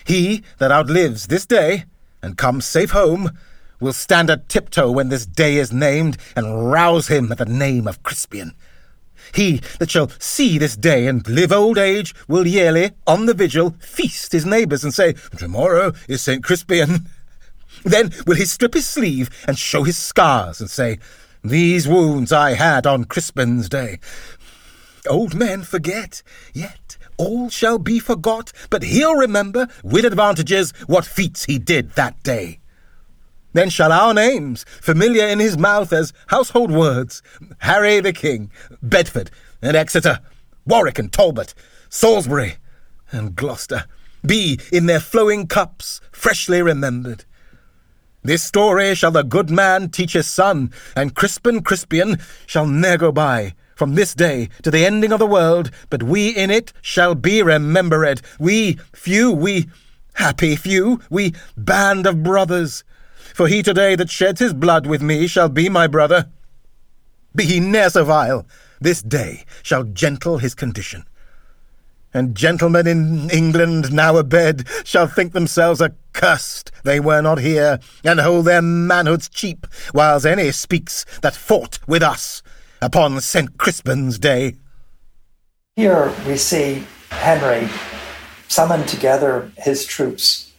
He 0.05 0.43
that 0.57 0.71
outlives 0.71 1.27
this 1.27 1.45
day 1.45 1.85
and 2.21 2.37
comes 2.37 2.65
safe 2.65 2.91
home 2.91 3.37
will 3.79 3.93
stand 3.93 4.29
at 4.29 4.49
tiptoe 4.49 4.91
when 4.91 5.09
this 5.09 5.25
day 5.25 5.57
is 5.57 5.71
named 5.71 6.17
and 6.35 6.71
rouse 6.71 7.07
him 7.07 7.31
at 7.31 7.37
the 7.37 7.45
name 7.45 7.87
of 7.87 8.03
Crispian. 8.03 8.53
He 9.33 9.61
that 9.79 9.91
shall 9.91 10.09
see 10.19 10.57
this 10.57 10.75
day 10.75 11.07
and 11.07 11.27
live 11.27 11.51
old 11.51 11.77
age 11.77 12.15
will 12.27 12.47
yearly, 12.47 12.91
on 13.05 13.25
the 13.25 13.33
vigil, 13.33 13.75
feast 13.79 14.31
his 14.31 14.45
neighbours 14.45 14.83
and 14.83 14.93
say, 14.93 15.13
Tomorrow 15.37 15.93
is 16.07 16.21
St. 16.21 16.43
Crispian. 16.43 17.05
Then 17.83 18.11
will 18.25 18.35
he 18.35 18.45
strip 18.45 18.73
his 18.73 18.87
sleeve 18.87 19.29
and 19.47 19.57
show 19.57 19.83
his 19.83 19.97
scars 19.97 20.59
and 20.59 20.69
say, 20.69 20.99
These 21.43 21.87
wounds 21.87 22.31
I 22.31 22.53
had 22.53 22.85
on 22.85 23.05
Crispin's 23.05 23.69
day. 23.69 23.99
Old 25.07 25.33
men 25.33 25.63
forget, 25.63 26.21
yet 26.53 26.97
all 27.19 27.49
shall 27.49 27.77
be 27.77 27.99
forgot, 27.99 28.51
but 28.69 28.81
he'll 28.81 29.15
remember, 29.15 29.67
with 29.83 30.05
advantages, 30.05 30.71
what 30.87 31.05
feats 31.05 31.43
he 31.43 31.59
did 31.59 31.91
that 31.91 32.23
day. 32.23 32.59
Then 33.53 33.69
shall 33.69 33.91
our 33.91 34.13
names, 34.13 34.65
familiar 34.81 35.27
in 35.27 35.39
his 35.39 35.57
mouth 35.57 35.91
as 35.91 36.13
household 36.27 36.71
words, 36.71 37.21
Harry 37.59 37.99
the 37.99 38.13
King, 38.13 38.51
Bedford 38.81 39.29
and 39.61 39.75
Exeter, 39.75 40.19
Warwick 40.65 40.97
and 40.97 41.11
Talbot, 41.11 41.53
Salisbury 41.89 42.55
and 43.11 43.35
Gloucester, 43.35 43.85
be 44.25 44.59
in 44.71 44.85
their 44.85 44.99
flowing 44.99 45.45
cups 45.45 45.99
freshly 46.11 46.61
remembered. 46.61 47.25
This 48.23 48.43
story 48.43 48.95
shall 48.95 49.11
the 49.11 49.23
good 49.23 49.49
man 49.49 49.89
teach 49.89 50.13
his 50.13 50.27
son, 50.27 50.71
and 50.95 51.15
Crispin 51.15 51.63
Crispian 51.63 52.21
shall 52.45 52.67
ne'er 52.67 52.97
go 52.97 53.11
by, 53.11 53.55
from 53.79 53.95
this 53.95 54.13
day 54.13 54.49
to 54.61 54.69
the 54.69 54.85
ending 54.85 55.13
of 55.13 55.19
the 55.19 55.25
world, 55.25 55.71
but 55.89 56.03
we 56.03 56.31
in 56.31 56.51
it 56.51 56.73
shall 56.81 57.15
be 57.15 57.41
remembered. 57.41 58.21
We 58.37 58.73
few, 58.93 59.31
we 59.31 59.69
happy 60.15 60.57
few, 60.57 60.99
we 61.09 61.33
band 61.55 62.05
of 62.05 62.21
brothers. 62.21 62.83
For 63.33 63.47
he 63.47 63.63
today 63.63 63.95
that 63.95 64.09
sheds 64.09 64.41
his 64.41 64.53
blood 64.53 64.85
with 64.85 65.01
me 65.01 65.27
shall 65.27 65.47
be 65.47 65.69
my 65.69 65.87
brother. 65.87 66.27
Be 67.33 67.45
he 67.45 67.61
ne'er 67.61 67.89
so 67.89 68.03
vile, 68.03 68.45
this 68.81 69.01
day 69.01 69.45
shall 69.63 69.85
gentle 69.85 70.39
his 70.39 70.53
condition. 70.53 71.05
And 72.13 72.35
gentlemen 72.35 72.85
in 72.85 73.29
England 73.29 73.93
now 73.93 74.17
abed 74.17 74.67
shall 74.83 75.07
think 75.07 75.31
themselves 75.31 75.81
accursed 75.81 76.73
they 76.83 76.99
were 76.99 77.21
not 77.21 77.37
here, 77.37 77.79
and 78.03 78.19
hold 78.19 78.43
their 78.43 78.61
manhoods 78.61 79.29
cheap, 79.29 79.65
whiles 79.93 80.25
any 80.25 80.51
speaks 80.51 81.05
that 81.21 81.33
fought 81.33 81.79
with 81.87 82.03
us 82.03 82.43
upon 82.81 83.19
St. 83.21 83.57
Crispin's 83.57 84.17
Day. 84.19 84.55
Here 85.75 86.13
we 86.27 86.37
see 86.37 86.83
Henry 87.09 87.67
summon 88.47 88.85
together 88.85 89.51
his 89.57 89.85
troops 89.85 90.51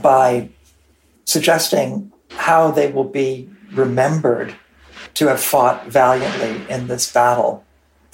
by 0.00 0.48
suggesting 1.24 2.12
how 2.30 2.70
they 2.70 2.90
will 2.90 3.04
be 3.04 3.48
remembered 3.72 4.54
to 5.14 5.26
have 5.28 5.40
fought 5.40 5.86
valiantly 5.88 6.62
in 6.68 6.86
this 6.86 7.12
battle. 7.12 7.64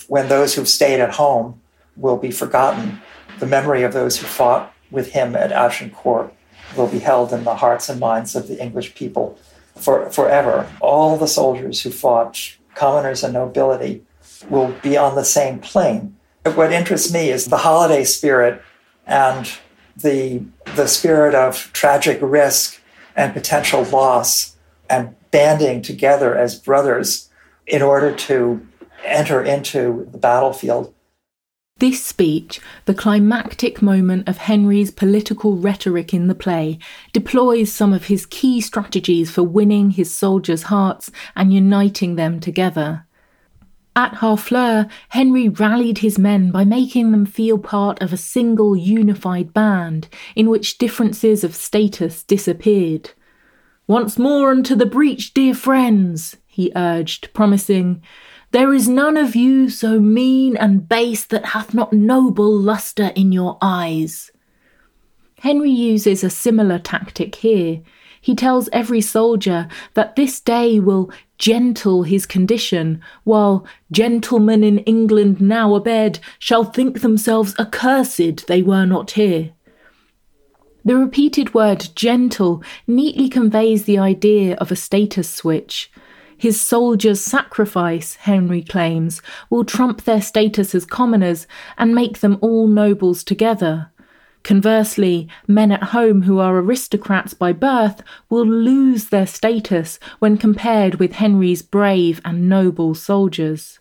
When 0.08 0.28
those 0.28 0.54
who've 0.54 0.68
stayed 0.68 1.00
at 1.00 1.14
home 1.14 1.60
will 1.96 2.16
be 2.16 2.30
forgotten, 2.30 3.00
the 3.38 3.46
memory 3.46 3.82
of 3.82 3.92
those 3.92 4.18
who 4.18 4.26
fought 4.26 4.72
with 4.90 5.12
him 5.12 5.36
at 5.36 5.52
Agincourt 5.52 6.32
will 6.76 6.88
be 6.88 6.98
held 6.98 7.32
in 7.32 7.44
the 7.44 7.56
hearts 7.56 7.88
and 7.88 8.00
minds 8.00 8.34
of 8.34 8.48
the 8.48 8.60
English 8.62 8.94
people 8.94 9.38
for, 9.74 10.10
forever. 10.10 10.68
All 10.80 11.16
the 11.16 11.28
soldiers 11.28 11.82
who 11.82 11.90
fought 11.90 12.56
commoners 12.78 13.24
and 13.24 13.34
nobility 13.34 14.02
will 14.48 14.72
be 14.82 14.96
on 14.96 15.16
the 15.16 15.24
same 15.24 15.58
plane. 15.58 16.16
What 16.44 16.72
interests 16.72 17.12
me 17.12 17.30
is 17.30 17.46
the 17.46 17.58
holiday 17.58 18.04
spirit 18.04 18.62
and 19.06 19.50
the, 19.96 20.42
the 20.76 20.86
spirit 20.86 21.34
of 21.34 21.70
tragic 21.72 22.18
risk 22.22 22.80
and 23.16 23.34
potential 23.34 23.82
loss 23.82 24.56
and 24.88 25.16
banding 25.32 25.82
together 25.82 26.36
as 26.36 26.58
brothers 26.58 27.28
in 27.66 27.82
order 27.82 28.14
to 28.14 28.66
enter 29.04 29.42
into 29.42 30.08
the 30.12 30.18
battlefield. 30.18 30.94
This 31.78 32.04
speech, 32.04 32.60
the 32.86 32.94
climactic 32.94 33.80
moment 33.80 34.28
of 34.28 34.38
Henry's 34.38 34.90
political 34.90 35.56
rhetoric 35.56 36.12
in 36.12 36.26
the 36.26 36.34
play, 36.34 36.80
deploys 37.12 37.70
some 37.70 37.92
of 37.92 38.06
his 38.06 38.26
key 38.26 38.60
strategies 38.60 39.30
for 39.30 39.44
winning 39.44 39.92
his 39.92 40.12
soldiers' 40.12 40.64
hearts 40.64 41.12
and 41.36 41.54
uniting 41.54 42.16
them 42.16 42.40
together. 42.40 43.06
At 43.94 44.14
Harfleur, 44.14 44.88
Henry 45.10 45.48
rallied 45.48 45.98
his 45.98 46.18
men 46.18 46.50
by 46.50 46.64
making 46.64 47.12
them 47.12 47.26
feel 47.26 47.58
part 47.58 48.02
of 48.02 48.12
a 48.12 48.16
single 48.16 48.76
unified 48.76 49.54
band 49.54 50.08
in 50.34 50.50
which 50.50 50.78
differences 50.78 51.44
of 51.44 51.54
status 51.54 52.24
disappeared. 52.24 53.10
Once 53.86 54.18
more 54.18 54.50
unto 54.50 54.74
the 54.74 54.86
breach, 54.86 55.32
dear 55.32 55.54
friends, 55.54 56.36
he 56.46 56.72
urged, 56.74 57.32
promising, 57.34 58.02
there 58.50 58.72
is 58.72 58.88
none 58.88 59.16
of 59.16 59.36
you 59.36 59.68
so 59.68 60.00
mean 60.00 60.56
and 60.56 60.88
base 60.88 61.26
that 61.26 61.46
hath 61.46 61.74
not 61.74 61.92
noble 61.92 62.50
lustre 62.50 63.12
in 63.14 63.32
your 63.32 63.58
eyes. 63.60 64.30
Henry 65.40 65.70
uses 65.70 66.24
a 66.24 66.30
similar 66.30 66.78
tactic 66.78 67.36
here. 67.36 67.80
He 68.20 68.34
tells 68.34 68.68
every 68.72 69.00
soldier 69.00 69.68
that 69.94 70.16
this 70.16 70.40
day 70.40 70.80
will 70.80 71.10
gentle 71.38 72.02
his 72.02 72.26
condition, 72.26 73.00
while 73.22 73.64
gentlemen 73.92 74.64
in 74.64 74.78
England 74.80 75.40
now 75.40 75.76
abed 75.76 76.18
shall 76.38 76.64
think 76.64 77.00
themselves 77.00 77.54
accursed 77.58 78.46
they 78.48 78.62
were 78.62 78.84
not 78.84 79.12
here. 79.12 79.52
The 80.84 80.96
repeated 80.96 81.54
word 81.54 81.88
gentle 81.94 82.62
neatly 82.86 83.28
conveys 83.28 83.84
the 83.84 83.98
idea 83.98 84.56
of 84.56 84.72
a 84.72 84.76
status 84.76 85.28
switch. 85.28 85.90
His 86.38 86.60
soldiers' 86.60 87.20
sacrifice, 87.20 88.14
Henry 88.14 88.62
claims, 88.62 89.20
will 89.50 89.64
trump 89.64 90.04
their 90.04 90.22
status 90.22 90.72
as 90.72 90.86
commoners 90.86 91.48
and 91.76 91.94
make 91.94 92.20
them 92.20 92.38
all 92.40 92.68
nobles 92.68 93.24
together. 93.24 93.90
Conversely, 94.44 95.28
men 95.48 95.72
at 95.72 95.82
home 95.82 96.22
who 96.22 96.38
are 96.38 96.56
aristocrats 96.56 97.34
by 97.34 97.52
birth 97.52 98.02
will 98.30 98.46
lose 98.46 99.08
their 99.08 99.26
status 99.26 99.98
when 100.20 100.38
compared 100.38 100.94
with 100.94 101.14
Henry's 101.14 101.60
brave 101.60 102.20
and 102.24 102.48
noble 102.48 102.94
soldiers. 102.94 103.80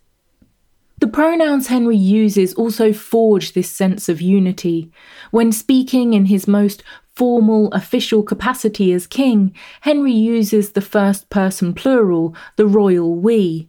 The 1.00 1.08
pronouns 1.08 1.67
Henry 1.67 1.96
uses 1.96 2.56
also 2.56 2.91
forge 2.91 3.54
this 3.54 3.70
sense 3.70 4.10
of 4.10 4.20
unity. 4.20 4.91
When 5.30 5.52
speaking 5.52 6.13
in 6.13 6.26
his 6.26 6.48
most 6.48 6.84
formal 7.17 7.71
official 7.71 8.21
capacity 8.21 8.93
as 8.93 9.08
king, 9.08 9.51
Henry 9.82 10.12
uses 10.12 10.73
the 10.73 10.82
first 10.82 11.32
person 11.32 11.73
plural, 11.73 12.36
the 12.58 12.67
royal 12.67 13.15
we. 13.15 13.67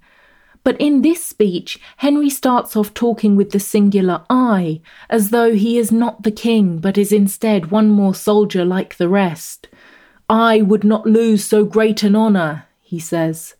But 0.64 0.78
in 0.78 1.00
this 1.00 1.24
speech, 1.24 1.80
Henry 1.96 2.28
starts 2.28 2.76
off 2.76 2.92
talking 2.92 3.36
with 3.36 3.52
the 3.52 3.58
singular 3.58 4.22
I, 4.28 4.82
as 5.08 5.30
though 5.30 5.54
he 5.54 5.78
is 5.78 5.90
not 5.90 6.24
the 6.24 6.30
king, 6.30 6.76
but 6.76 6.98
is 6.98 7.10
instead 7.10 7.70
one 7.70 7.88
more 7.88 8.14
soldier 8.14 8.66
like 8.66 8.98
the 8.98 9.08
rest. 9.08 9.66
I 10.28 10.60
would 10.60 10.84
not 10.84 11.06
lose 11.06 11.42
so 11.42 11.64
great 11.64 12.02
an 12.02 12.14
honour, 12.14 12.66
he 12.82 12.98
says. 12.98 13.54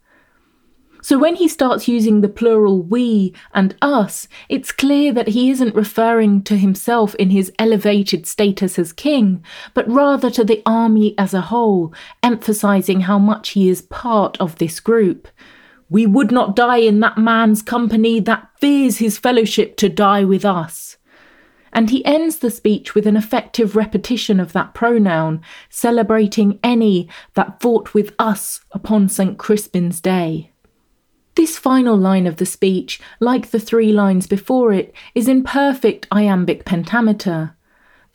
So 1.09 1.17
when 1.17 1.37
he 1.37 1.49
starts 1.49 1.89
using 1.89 2.21
the 2.21 2.29
plural 2.29 2.83
we 2.83 3.33
and 3.55 3.75
us, 3.81 4.29
it's 4.51 4.71
clear 4.71 5.11
that 5.15 5.29
he 5.29 5.49
isn't 5.49 5.75
referring 5.75 6.43
to 6.43 6.59
himself 6.59 7.15
in 7.15 7.31
his 7.31 7.51
elevated 7.59 8.27
status 8.27 8.79
as 8.79 8.93
king, 8.93 9.43
but 9.73 9.89
rather 9.89 10.29
to 10.29 10.45
the 10.45 10.61
army 10.67 11.15
as 11.17 11.33
a 11.33 11.41
whole, 11.41 11.95
emphasizing 12.23 13.01
how 13.01 13.19
much 13.19 13.53
he 13.53 13.71
is 13.71 13.81
part 13.81 14.37
of 14.39 14.57
this 14.57 14.81
group. 14.81 15.29
We 15.89 16.05
would 16.05 16.31
not 16.31 16.55
die 16.55 16.81
in 16.81 17.01
that 17.01 17.17
man's 17.17 17.63
company 17.63 18.21
that 18.21 18.51
fears 18.61 18.99
his 18.99 19.17
fellowship 19.17 19.79
to 19.79 19.89
die 19.89 20.25
with 20.25 20.45
us. 20.45 20.99
And 21.73 21.89
he 21.89 22.05
ends 22.05 22.37
the 22.37 22.51
speech 22.51 22.95
with 22.95 23.07
an 23.07 23.17
effective 23.17 23.77
repetition 23.77 24.39
of 24.39 24.53
that 24.53 24.75
pronoun, 24.75 25.41
celebrating 25.71 26.61
any 26.63 27.09
that 27.33 27.63
fought 27.63 27.95
with 27.95 28.15
us 28.19 28.61
upon 28.73 29.09
St. 29.09 29.39
Crispin's 29.39 30.03
Day. 30.03 30.53
This 31.39 31.57
final 31.57 31.97
line 31.97 32.27
of 32.27 32.39
the 32.39 32.45
speech, 32.45 33.01
like 33.21 33.53
the 33.53 33.61
three 33.61 33.93
lines 33.93 34.27
before 34.27 34.73
it, 34.73 34.93
is 35.15 35.29
in 35.29 35.45
perfect 35.45 36.09
iambic 36.11 36.65
pentameter. 36.65 37.55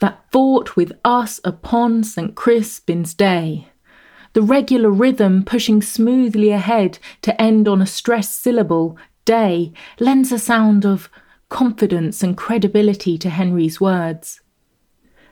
That 0.00 0.30
fought 0.30 0.76
with 0.76 0.92
us 1.06 1.40
upon 1.42 2.04
St. 2.04 2.34
Crispin's 2.34 3.14
Day. 3.14 3.68
The 4.34 4.42
regular 4.42 4.90
rhythm 4.90 5.42
pushing 5.42 5.80
smoothly 5.80 6.50
ahead 6.50 6.98
to 7.22 7.40
end 7.40 7.66
on 7.66 7.80
a 7.80 7.86
stressed 7.86 8.42
syllable, 8.42 8.98
day, 9.24 9.72
lends 9.98 10.30
a 10.30 10.38
sound 10.38 10.84
of 10.84 11.08
confidence 11.48 12.22
and 12.22 12.36
credibility 12.36 13.16
to 13.16 13.30
Henry's 13.30 13.80
words. 13.80 14.42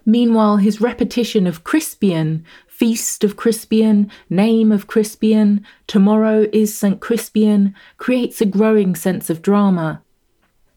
Meanwhile, 0.07 0.57
his 0.57 0.81
repetition 0.81 1.47
of 1.47 1.63
Crispian, 1.63 2.45
feast 2.83 3.23
of 3.23 3.37
Crispian, 3.37 4.11
name 4.29 4.73
of 4.73 4.89
Crispian, 4.89 5.63
tomorrow 5.87 6.49
is 6.53 6.77
St. 6.77 6.99
Crispian, 6.99 7.75
creates 7.97 8.41
a 8.41 8.45
growing 8.45 8.97
sense 8.97 9.31
of 9.31 9.41
drama. 9.41 10.03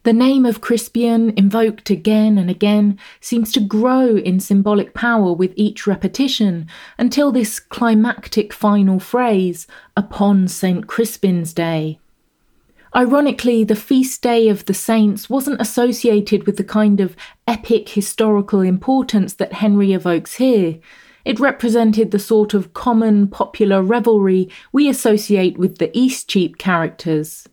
The 0.03 0.13
name 0.13 0.45
of 0.45 0.61
Crispian, 0.61 1.35
invoked 1.35 1.89
again 1.89 2.37
and 2.37 2.47
again, 2.47 2.99
seems 3.21 3.51
to 3.53 3.59
grow 3.59 4.17
in 4.17 4.39
symbolic 4.39 4.93
power 4.93 5.33
with 5.33 5.51
each 5.55 5.87
repetition 5.87 6.67
until 6.99 7.31
this 7.31 7.59
climactic 7.59 8.53
final 8.53 8.99
phrase, 8.99 9.65
upon 9.97 10.47
St. 10.47 10.85
Crispin's 10.85 11.53
Day. 11.55 11.97
Ironically, 12.95 13.63
the 13.63 13.75
feast 13.75 14.21
day 14.21 14.47
of 14.47 14.65
the 14.65 14.75
saints 14.75 15.27
wasn't 15.27 15.59
associated 15.59 16.45
with 16.45 16.57
the 16.57 16.63
kind 16.63 16.99
of 16.99 17.15
epic 17.47 17.89
historical 17.89 18.61
importance 18.61 19.33
that 19.33 19.53
Henry 19.53 19.91
evokes 19.91 20.35
here. 20.35 20.77
It 21.25 21.39
represented 21.39 22.11
the 22.11 22.19
sort 22.19 22.53
of 22.53 22.73
common 22.73 23.27
popular 23.27 23.81
revelry 23.81 24.47
we 24.71 24.87
associate 24.87 25.57
with 25.57 25.79
the 25.79 25.87
Eastcheap 25.89 26.57
characters. 26.57 27.47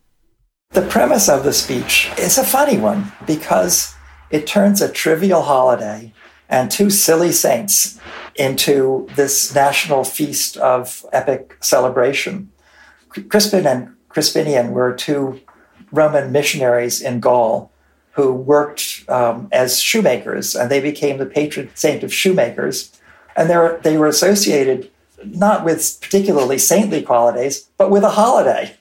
The 0.71 0.83
premise 0.83 1.29
of 1.29 1.43
the 1.43 1.53
speech 1.53 2.11
is 2.19 2.39
a 2.39 2.45
funny 2.45 2.79
one 2.79 3.13
because 3.27 3.95
it 4.31 4.47
turns 4.47 4.81
a 4.81 4.93
trivial 4.93 5.43
holiday 5.43 6.13
and 6.49 6.71
two 6.71 6.91
silly 6.91 7.33
saints 7.33 7.99
into 8.37 9.09
this 9.17 9.55
national 9.55 10.05
feast 10.05 10.59
of 10.59 11.05
epic 11.13 11.57
celebration. 11.61 12.51
Crispin 13.29 13.67
and 13.67 13.95
Crispinian 14.11 14.71
were 14.71 14.93
two 14.93 15.41
Roman 15.91 16.31
missionaries 16.31 17.01
in 17.01 17.21
Gaul 17.21 17.73
who 18.13 18.33
worked 18.33 19.05
um, 19.09 19.49
as 19.53 19.81
shoemakers, 19.81 20.55
and 20.55 20.71
they 20.71 20.81
became 20.81 21.17
the 21.17 21.27
patron 21.27 21.71
saint 21.75 22.03
of 22.03 22.13
shoemakers. 22.13 22.93
And 23.37 23.49
they 23.49 23.57
were, 23.57 23.81
they 23.83 23.97
were 23.97 24.09
associated 24.09 24.91
not 25.25 25.65
with 25.65 25.99
particularly 26.01 26.59
saintly 26.59 27.03
qualities, 27.03 27.69
but 27.77 27.91
with 27.91 28.03
a 28.03 28.11
holiday. 28.11 28.77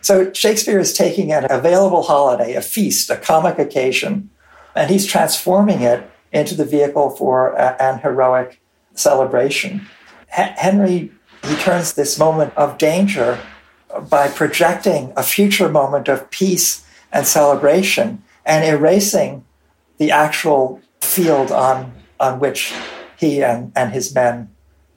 So 0.00 0.32
Shakespeare 0.32 0.78
is 0.78 0.92
taking 0.92 1.32
an 1.32 1.46
available 1.50 2.02
holiday, 2.02 2.54
a 2.54 2.62
feast, 2.62 3.10
a 3.10 3.16
comic 3.16 3.58
occasion, 3.58 4.30
and 4.74 4.90
he's 4.90 5.06
transforming 5.06 5.82
it 5.82 6.10
into 6.32 6.54
the 6.54 6.64
vehicle 6.64 7.10
for 7.10 7.52
a, 7.52 7.80
an 7.80 8.00
heroic 8.00 8.60
celebration. 8.94 9.86
H- 10.36 10.52
Henry, 10.56 11.12
he 11.44 11.56
turns 11.56 11.92
this 11.92 12.18
moment 12.18 12.52
of 12.56 12.78
danger 12.78 13.38
by 14.08 14.28
projecting 14.28 15.12
a 15.16 15.22
future 15.22 15.68
moment 15.68 16.08
of 16.08 16.30
peace 16.30 16.84
and 17.12 17.26
celebration 17.26 18.22
and 18.44 18.64
erasing 18.64 19.44
the 19.98 20.10
actual 20.10 20.80
field 21.00 21.52
on, 21.52 21.92
on 22.18 22.40
which 22.40 22.72
he 23.22 23.42
and, 23.42 23.72
and 23.74 23.92
his 23.92 24.14
men 24.14 24.50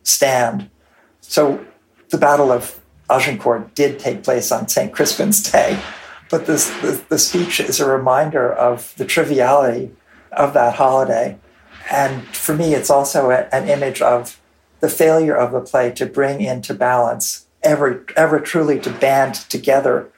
stand. 0.03 0.69
So 1.21 1.65
the 2.09 2.17
Battle 2.17 2.51
of 2.51 2.81
Agincourt 3.09 3.73
did 3.75 3.99
take 3.99 4.23
place 4.23 4.51
on 4.51 4.67
St. 4.67 4.91
Crispin's 4.91 5.51
Day, 5.51 5.79
but 6.29 6.47
this, 6.47 6.67
the, 6.81 7.01
the 7.07 7.19
speech 7.19 7.59
is 7.59 7.79
a 7.79 7.89
reminder 7.89 8.51
of 8.51 8.93
the 8.97 9.05
triviality 9.05 9.91
of 10.31 10.53
that 10.55 10.75
holiday. 10.75 11.37
And 11.89 12.23
for 12.35 12.55
me, 12.55 12.73
it's 12.73 12.89
also 12.89 13.29
a, 13.29 13.47
an 13.53 13.69
image 13.69 14.01
of 14.01 14.41
the 14.79 14.89
failure 14.89 15.35
of 15.35 15.51
the 15.51 15.61
play 15.61 15.91
to 15.91 16.05
bring 16.05 16.41
into 16.41 16.73
balance 16.73 17.45
ever 17.63 18.05
ever 18.15 18.39
truly 18.39 18.79
to 18.79 18.91
band 18.91 19.35
together 19.35 20.11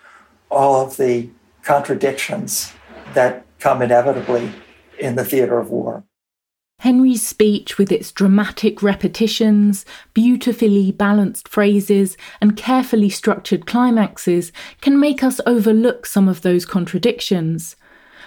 all 0.50 0.86
of 0.86 0.98
the 0.98 1.30
contradictions 1.62 2.74
that 3.14 3.46
come 3.60 3.82
inevitably 3.82 4.52
in 5.00 5.16
the 5.16 5.26
theater 5.26 5.60
of 5.60 5.70
war. 5.70 6.04
Henry's 6.82 7.26
speech, 7.26 7.80
with 7.80 7.92
its 7.92 8.12
dramatic 8.12 8.84
repetitions, 8.84 9.84
beautifully 10.14 10.92
balanced 10.92 11.48
phrases, 11.48 12.16
and 12.40 12.56
carefully 12.56 13.10
structured 13.10 13.66
climaxes, 13.66 14.52
can 14.80 15.00
make 15.00 15.24
us 15.24 15.42
overlook 15.48 16.06
some 16.06 16.30
of 16.30 16.44
those 16.44 16.68
contradictions. 16.68 17.76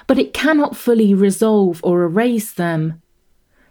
But 0.08 0.18
it 0.18 0.34
cannot 0.34 0.76
fully 0.76 1.14
resolve 1.14 1.80
or 1.84 2.02
erase 2.02 2.52
them. 2.52 3.00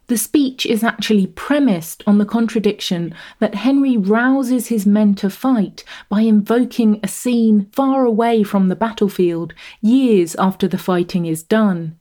The 0.08 0.18
speech 0.18 0.66
is 0.66 0.82
actually 0.82 1.28
premised 1.28 2.02
on 2.08 2.18
the 2.18 2.26
contradiction 2.26 3.14
that 3.40 3.56
Henry 3.56 3.98
rouses 3.98 4.68
his 4.68 4.86
men 4.86 5.14
to 5.16 5.30
fight 5.30 5.84
by 6.08 6.22
invoking 6.22 7.02
a 7.04 7.08
scene 7.10 7.68
far 7.74 8.06
away 8.06 8.44
from 8.44 8.70
the 8.70 8.78
battlefield, 8.78 9.54
years 9.82 10.36
after 10.36 10.70
the 10.70 10.78
fighting 10.78 11.26
is 11.26 11.44
done. 11.44 11.99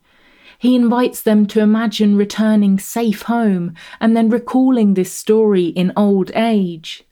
He 0.59 0.75
invites 0.75 1.21
them 1.21 1.45
to 1.47 1.61
imagine 1.61 2.17
returning 2.17 2.79
safe 2.79 3.23
home 3.23 3.73
and 4.01 4.15
then 4.15 4.29
recalling 4.29 4.93
this 4.93 5.11
story 5.11 5.67
in 5.67 5.93
old 5.95 6.31
age. 6.35 7.05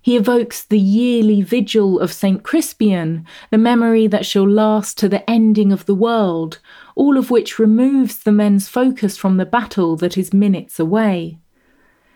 He 0.00 0.16
evokes 0.16 0.64
the 0.64 0.78
yearly 0.78 1.42
vigil 1.42 2.00
of 2.00 2.14
St. 2.14 2.42
Crispian, 2.42 3.26
the 3.50 3.58
memory 3.58 4.06
that 4.06 4.24
shall 4.24 4.48
last 4.48 4.96
to 4.98 5.08
the 5.08 5.28
ending 5.28 5.70
of 5.70 5.84
the 5.84 5.94
world, 5.94 6.60
all 6.94 7.18
of 7.18 7.30
which 7.30 7.58
removes 7.58 8.16
the 8.16 8.32
men's 8.32 8.70
focus 8.70 9.18
from 9.18 9.36
the 9.36 9.44
battle 9.44 9.94
that 9.96 10.16
is 10.16 10.32
minutes 10.32 10.80
away. 10.80 11.38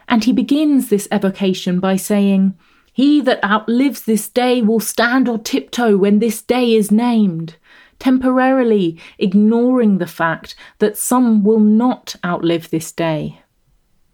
And 0.09 0.25
he 0.25 0.33
begins 0.33 0.89
this 0.89 1.07
evocation 1.13 1.81
by 1.81 1.97
saying, 1.97 2.57
He 2.95 3.21
that 3.21 3.45
outlives 3.45 4.05
this 4.05 4.27
day 4.27 4.63
will 4.63 4.81
stand 4.81 5.29
or 5.29 5.37
tiptoe 5.37 5.99
when 5.99 6.19
this 6.19 6.41
day 6.41 6.73
is 6.73 6.91
named, 6.91 7.57
temporarily 8.03 8.99
ignoring 9.17 9.99
the 9.99 10.09
fact 10.09 10.57
that 10.81 10.97
some 10.97 11.45
will 11.45 11.61
not 11.61 12.17
outlive 12.27 12.69
this 12.69 12.91
day. 12.91 13.41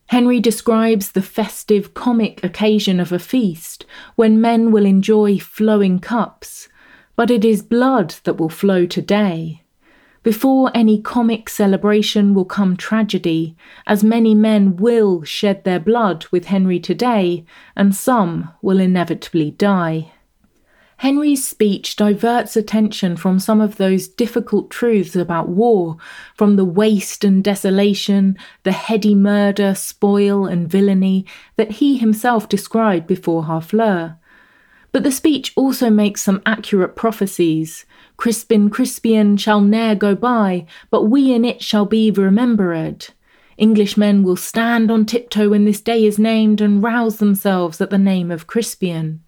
Henry 0.08 0.40
describes 0.40 1.12
the 1.12 1.22
festive 1.22 1.94
comic 1.94 2.44
occasion 2.44 3.00
of 3.00 3.12
a 3.12 3.18
feast 3.18 3.86
when 4.14 4.42
men 4.42 4.70
will 4.72 4.84
enjoy 4.84 5.38
flowing 5.38 5.98
cups, 6.00 6.68
but 7.16 7.30
it 7.30 7.46
is 7.46 7.62
blood 7.62 8.14
that 8.24 8.36
will 8.38 8.50
flow 8.50 8.84
today. 8.84 9.62
Before 10.22 10.70
any 10.74 11.00
comic 11.00 11.48
celebration 11.48 12.34
will 12.34 12.44
come 12.44 12.76
tragedy, 12.76 13.56
as 13.86 14.04
many 14.04 14.34
men 14.34 14.76
will 14.76 15.22
shed 15.22 15.64
their 15.64 15.80
blood 15.80 16.26
with 16.30 16.44
Henry 16.44 16.78
today, 16.78 17.46
and 17.74 17.96
some 17.96 18.50
will 18.60 18.80
inevitably 18.80 19.52
die. 19.52 20.12
Henry's 20.98 21.46
speech 21.46 21.94
diverts 21.94 22.56
attention 22.56 23.16
from 23.16 23.38
some 23.38 23.60
of 23.60 23.76
those 23.76 24.08
difficult 24.08 24.68
truths 24.68 25.14
about 25.14 25.48
war, 25.48 25.96
from 26.34 26.56
the 26.56 26.64
waste 26.64 27.22
and 27.22 27.44
desolation, 27.44 28.36
the 28.64 28.72
heady 28.72 29.14
murder, 29.14 29.76
spoil, 29.76 30.44
and 30.44 30.68
villainy 30.68 31.24
that 31.56 31.70
he 31.72 31.98
himself 31.98 32.48
described 32.48 33.06
before 33.06 33.44
Harfleur. 33.44 34.16
But 34.90 35.04
the 35.04 35.12
speech 35.12 35.52
also 35.54 35.88
makes 35.88 36.20
some 36.20 36.42
accurate 36.44 36.96
prophecies. 36.96 37.86
Crispin 38.16 38.68
Crispian 38.68 39.38
shall 39.38 39.60
ne'er 39.60 39.94
go 39.94 40.16
by, 40.16 40.66
but 40.90 41.04
we 41.04 41.32
in 41.32 41.44
it 41.44 41.62
shall 41.62 41.86
be 41.86 42.10
remembered. 42.10 43.06
Englishmen 43.56 44.24
will 44.24 44.36
stand 44.36 44.90
on 44.90 45.06
tiptoe 45.06 45.50
when 45.50 45.64
this 45.64 45.80
day 45.80 46.04
is 46.04 46.18
named 46.18 46.60
and 46.60 46.82
rouse 46.82 47.18
themselves 47.18 47.80
at 47.80 47.90
the 47.90 47.98
name 47.98 48.32
of 48.32 48.48
Crispian. 48.48 49.20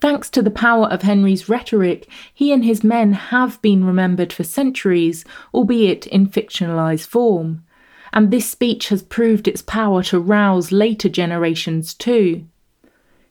Thanks 0.00 0.28
to 0.30 0.42
the 0.42 0.50
power 0.50 0.86
of 0.86 1.02
Henry's 1.02 1.48
rhetoric, 1.48 2.08
he 2.32 2.52
and 2.52 2.64
his 2.64 2.84
men 2.84 3.12
have 3.12 3.60
been 3.62 3.84
remembered 3.84 4.32
for 4.32 4.44
centuries, 4.44 5.24
albeit 5.54 6.06
in 6.06 6.28
fictionalized 6.28 7.06
form. 7.06 7.64
And 8.12 8.30
this 8.30 8.48
speech 8.48 8.88
has 8.88 9.02
proved 9.02 9.48
its 9.48 9.62
power 9.62 10.02
to 10.04 10.20
rouse 10.20 10.72
later 10.72 11.08
generations 11.08 11.94
too. 11.94 12.46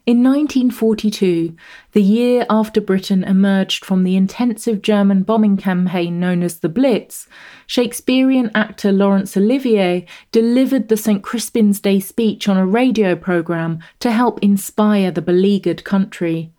In 0.06 0.22
1942, 0.22 1.56
the 1.94 2.02
year 2.02 2.46
after 2.48 2.80
Britain 2.80 3.24
emerged 3.24 3.84
from 3.84 4.04
the 4.04 4.16
intensive 4.16 4.84
German 4.84 5.24
bombing 5.24 5.58
campaign 5.58 6.20
known 6.20 6.44
as 6.44 6.60
the 6.60 6.70
Blitz, 6.70 7.28
Shakespearean 7.66 8.52
actor 8.54 8.92
Laurence 8.92 9.36
Olivier 9.36 10.06
delivered 10.32 10.90
the 10.90 10.98
St. 10.98 11.24
Crispin's 11.24 11.80
Day 11.80 12.00
speech 12.00 12.48
on 12.48 12.56
a 12.56 12.68
radio 12.68 13.16
programme 13.16 13.80
to 14.00 14.12
help 14.12 14.38
inspire 14.44 15.10
the 15.10 15.24
beleaguered 15.24 15.84
country. 15.84 16.52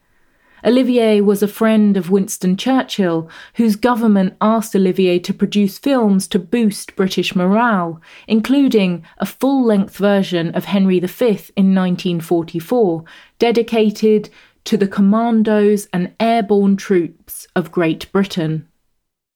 Olivier 0.64 1.20
was 1.20 1.42
a 1.42 1.48
friend 1.48 1.96
of 1.96 2.11
Winston 2.11 2.57
Churchill, 2.57 3.28
whose 3.54 3.76
government 3.76 4.36
asked 4.40 4.74
Olivier 4.74 5.18
to 5.20 5.34
produce 5.34 5.78
films 5.78 6.26
to 6.28 6.38
boost 6.38 6.96
British 6.96 7.36
morale, 7.36 8.00
including 8.26 9.04
a 9.18 9.26
full 9.26 9.64
length 9.64 9.96
version 9.96 10.54
of 10.54 10.64
Henry 10.64 10.98
V 10.98 11.26
in 11.57 11.74
1944, 11.74 13.04
dedicated 13.38 14.30
to 14.64 14.76
the 14.76 14.88
commandos 14.88 15.88
and 15.92 16.14
airborne 16.18 16.76
troops 16.76 17.46
of 17.54 17.70
Great 17.70 18.11
Britain. 18.11 18.66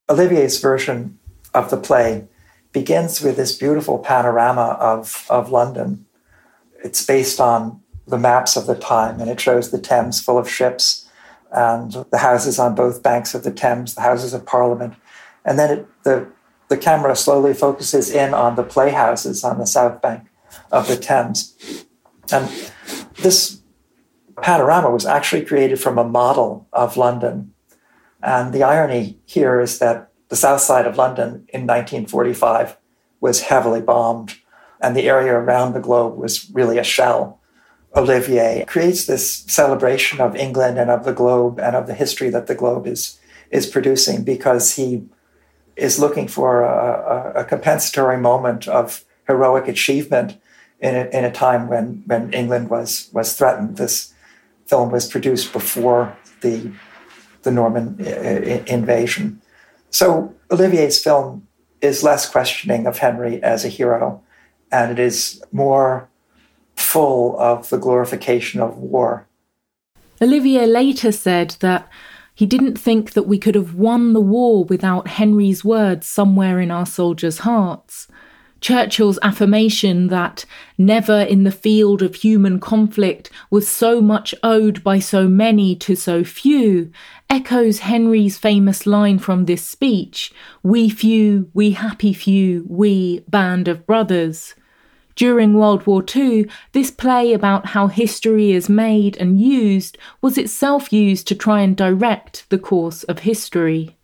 Olivier's 0.09 0.59
version 0.61 1.19
of 1.55 1.71
the 1.71 1.77
play 1.77 2.27
begins 2.73 3.21
with 3.21 3.37
this 3.37 3.57
beautiful 3.57 3.99
panorama 3.99 4.77
of, 4.81 5.27
of 5.29 5.51
London. 5.51 6.07
It's 6.83 7.05
based 7.05 7.41
on 7.41 7.81
the 8.07 8.19
maps 8.19 8.57
of 8.57 8.67
the 8.67 8.75
time, 8.75 9.21
and 9.21 9.31
it 9.31 9.41
shows 9.41 9.71
the 9.71 9.79
Thames 9.79 10.21
full 10.21 10.39
of 10.39 10.51
ships 10.51 11.09
and 11.53 11.93
the 12.11 12.19
houses 12.19 12.59
on 12.59 12.75
both 12.75 13.03
banks 13.03 13.35
of 13.35 13.43
the 13.43 13.51
Thames, 13.51 13.95
the 13.95 14.03
Houses 14.03 14.35
of 14.35 14.47
Parliament. 14.47 14.95
And 15.45 15.59
then 15.59 15.79
it, 15.79 16.03
the, 16.05 16.29
the 16.69 16.77
camera 16.77 17.17
slowly 17.17 17.55
focuses 17.55 18.11
in 18.11 18.35
on 18.35 18.57
the 18.57 18.63
playhouses 18.63 19.43
on 19.43 19.59
the 19.59 19.67
south 19.67 20.01
bank 20.01 20.29
of 20.71 20.87
the 20.87 20.97
Thames. 20.97 21.57
And 22.33 22.49
this 23.17 23.61
panorama 24.41 24.91
was 24.91 25.07
actually 25.07 25.45
created 25.45 25.81
from 25.81 25.99
a 25.99 26.05
model 26.05 26.69
of 26.73 26.97
London. 26.97 27.53
And 28.23 28.53
the 28.53 28.63
irony 28.63 29.19
here 29.25 29.61
is 29.61 29.79
that 29.79 30.11
the 30.29 30.37
south 30.37 30.61
side 30.61 30.87
of 30.87 30.97
London 30.97 31.47
in 31.49 31.67
1945 31.67 32.77
was 33.21 33.43
heavily 33.43 33.81
bombed, 33.81 34.37
and 34.81 34.97
the 34.97 35.09
area 35.09 35.35
around 35.35 35.73
the 35.73 35.81
globe 35.81 36.17
was 36.17 36.51
really 36.53 36.79
a 36.79 36.85
shell 36.85 37.40
Olivier 37.97 38.65
creates 38.67 39.07
this 39.07 39.39
celebration 39.49 40.21
of 40.21 40.37
England 40.37 40.79
and 40.79 40.91
of 40.91 41.05
the 41.05 41.13
globe 41.13 41.59
and 41.59 41.75
of 41.75 41.87
the 41.87 41.95
history 41.95 42.31
that 42.31 42.47
the 42.47 42.55
globe 42.55 42.87
is, 42.87 43.19
is 43.51 43.67
producing 43.67 44.23
because 44.23 44.77
he 44.77 45.05
is 45.77 45.99
looking 45.99 46.29
for 46.29 46.63
a, 46.63 47.33
a, 47.37 47.41
a 47.41 47.45
compensatory 47.45 48.19
moment 48.19 48.69
of 48.69 49.05
heroic 49.27 49.67
achievement 49.67 50.39
in 50.81 50.95
a, 50.95 51.05
in 51.17 51.25
a 51.25 51.33
time 51.33 51.69
when, 51.69 52.03
when 52.07 52.33
England 52.33 52.71
was, 52.71 53.09
was 53.13 53.37
threatened. 53.37 53.77
This 53.77 54.13
film 54.67 54.91
was 54.91 55.09
produced 55.09 55.53
before 55.53 56.17
the, 56.43 56.73
the 57.43 57.51
Norman 57.51 57.97
uh, 58.01 58.09
uh, 58.09 58.65
invasion. 58.67 59.41
So 59.91 60.35
Olivier's 60.51 61.03
film 61.03 61.47
is 61.81 62.05
less 62.05 62.29
questioning 62.29 62.87
of 62.87 62.99
Henry 62.99 63.43
as 63.43 63.65
a 63.65 63.69
hero, 63.69 64.23
and 64.71 64.93
it 64.93 64.99
is 64.99 65.43
more 65.51 66.10
full 66.77 67.39
of 67.39 67.69
the 67.71 67.79
glorification 67.79 68.61
of 68.61 68.77
war. 68.77 69.27
Olivier 70.21 70.67
later 70.67 71.13
said 71.13 71.57
that 71.61 71.89
he 72.35 72.47
didn't 72.47 72.77
think 72.77 73.13
that 73.13 73.25
we 73.27 73.39
could 73.39 73.55
have 73.55 73.75
won 73.75 74.13
the 74.13 74.21
war 74.21 74.65
without 74.65 75.09
Henry's 75.09 75.65
words 75.65 76.07
somewhere 76.07 76.61
in 76.61 76.71
our 76.71 76.87
soldiers' 76.87 77.39
hearts. 77.41 78.09
Churchill's 78.61 79.19
affirmation 79.23 80.09
that 80.09 80.45
never 80.77 81.21
in 81.21 81.45
the 81.45 81.53
field 81.53 82.03
of 82.03 82.17
human 82.17 82.61
conflict 82.61 83.31
was 83.51 83.67
so 83.67 84.01
much 84.01 84.35
owed 84.43 84.85
by 84.85 84.99
so 84.99 85.29
many 85.29 85.75
to 85.77 85.97
so 85.97 86.23
few 86.25 86.91
echoes 87.31 87.81
Henry's 87.81 88.37
famous 88.37 88.87
line 88.87 89.19
from 89.19 89.47
this 89.47 89.65
speech 89.65 90.33
We 90.63 90.91
few, 90.91 91.51
we 91.55 91.71
happy 91.73 92.13
few, 92.13 92.67
we 92.69 93.21
band 93.29 93.69
of 93.69 93.87
brothers. 93.87 94.55
During 95.21 95.53
World 95.53 95.87
War 95.87 96.03
II, 96.17 96.49
this 96.73 96.91
play 96.91 97.35
about 97.35 97.67
how 97.67 97.89
history 97.89 98.53
is 98.53 98.71
made 98.71 99.19
and 99.19 99.39
used 99.39 99.99
was 100.23 100.39
itself 100.39 100.95
used 100.95 101.29
to 101.29 101.35
try 101.35 101.61
and 101.61 101.77
direct 101.77 102.49
the 102.49 102.57
course 102.57 103.03
of 103.03 103.19
history. 103.19 103.99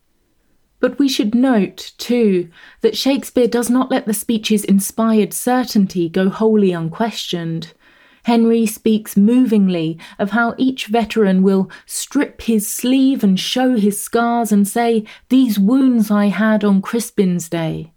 But 0.78 0.98
we 0.98 1.08
should 1.08 1.34
note, 1.34 1.94
too, 1.96 2.50
that 2.82 2.98
Shakespeare 2.98 3.48
does 3.48 3.70
not 3.70 3.90
let 3.90 4.04
the 4.04 4.12
speech's 4.12 4.62
inspired 4.62 5.32
certainty 5.32 6.10
go 6.10 6.28
wholly 6.28 6.72
unquestioned. 6.72 7.72
Henry 8.24 8.66
speaks 8.66 9.16
movingly 9.16 9.98
of 10.18 10.32
how 10.32 10.54
each 10.58 10.84
veteran 10.88 11.42
will 11.42 11.70
strip 11.86 12.42
his 12.42 12.68
sleeve 12.68 13.24
and 13.24 13.40
show 13.40 13.74
his 13.76 13.98
scars 13.98 14.52
and 14.52 14.68
say, 14.68 15.06
These 15.30 15.58
wounds 15.58 16.10
I 16.10 16.26
had 16.26 16.62
on 16.62 16.82
Crispin's 16.82 17.48
Day. 17.48 17.94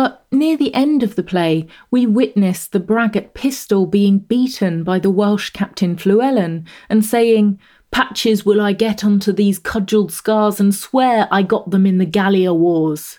But 0.00 0.24
near 0.30 0.56
the 0.56 0.72
end 0.74 1.02
of 1.02 1.16
the 1.16 1.24
play, 1.24 1.66
we 1.90 2.06
witness 2.06 2.68
the 2.68 2.78
braggart 2.78 3.34
Pistol 3.34 3.84
being 3.84 4.20
beaten 4.20 4.84
by 4.84 5.00
the 5.00 5.10
Welsh 5.10 5.50
captain 5.50 5.96
Fluellen 5.96 6.68
and 6.88 7.04
saying, 7.04 7.58
Patches 7.90 8.46
will 8.46 8.60
I 8.60 8.74
get 8.74 9.04
onto 9.04 9.32
these 9.32 9.58
cudgelled 9.58 10.12
scars 10.12 10.60
and 10.60 10.72
swear 10.72 11.26
I 11.32 11.42
got 11.42 11.72
them 11.72 11.84
in 11.84 11.98
the 11.98 12.06
Gallia 12.06 12.54
Wars. 12.54 13.18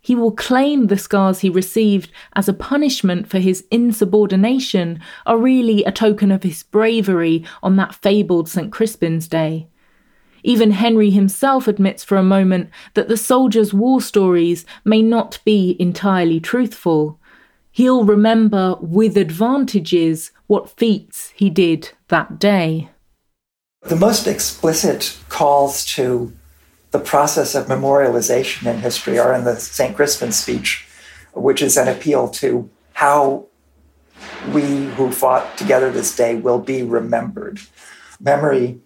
He 0.00 0.16
will 0.16 0.32
claim 0.32 0.88
the 0.88 0.98
scars 0.98 1.42
he 1.42 1.48
received 1.48 2.10
as 2.34 2.48
a 2.48 2.52
punishment 2.52 3.28
for 3.28 3.38
his 3.38 3.64
insubordination 3.70 4.98
are 5.26 5.38
really 5.38 5.84
a 5.84 5.92
token 5.92 6.32
of 6.32 6.42
his 6.42 6.64
bravery 6.64 7.44
on 7.62 7.76
that 7.76 7.94
fabled 7.94 8.48
St. 8.48 8.72
Crispin's 8.72 9.28
Day. 9.28 9.68
Even 10.46 10.70
Henry 10.70 11.10
himself 11.10 11.66
admits 11.66 12.04
for 12.04 12.16
a 12.16 12.22
moment 12.22 12.70
that 12.94 13.08
the 13.08 13.16
soldiers' 13.16 13.74
war 13.74 14.00
stories 14.00 14.64
may 14.84 15.02
not 15.02 15.40
be 15.44 15.76
entirely 15.80 16.38
truthful. 16.38 17.18
He'll 17.72 18.04
remember 18.04 18.76
with 18.80 19.16
advantages 19.16 20.30
what 20.46 20.70
feats 20.78 21.32
he 21.34 21.50
did 21.50 21.90
that 22.08 22.38
day. 22.38 22.90
The 23.82 23.96
most 23.96 24.28
explicit 24.28 25.18
calls 25.28 25.84
to 25.96 26.32
the 26.92 27.00
process 27.00 27.56
of 27.56 27.66
memorialization 27.66 28.72
in 28.72 28.78
history 28.78 29.18
are 29.18 29.34
in 29.34 29.42
the 29.42 29.56
St. 29.56 29.96
Crispin 29.96 30.30
speech, 30.30 30.86
which 31.32 31.60
is 31.60 31.76
an 31.76 31.88
appeal 31.88 32.28
to 32.28 32.70
how 32.92 33.46
we 34.52 34.62
who 34.62 35.10
fought 35.10 35.58
together 35.58 35.90
this 35.90 36.14
day 36.14 36.36
will 36.36 36.60
be 36.60 36.84
remembered. 36.84 37.58
Memory 38.20 38.80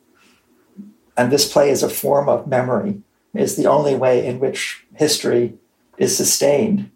and 1.17 1.31
this 1.31 1.51
play 1.51 1.71
is 1.71 1.83
a 1.83 1.89
form 1.89 2.29
of 2.29 2.47
memory, 2.47 3.03
is 3.35 3.57
the 3.57 3.67
only 3.67 3.95
way 3.95 4.25
in 4.25 4.41
which 4.41 4.85
history 4.95 5.55
is 5.99 6.17
sustained. 6.17 6.91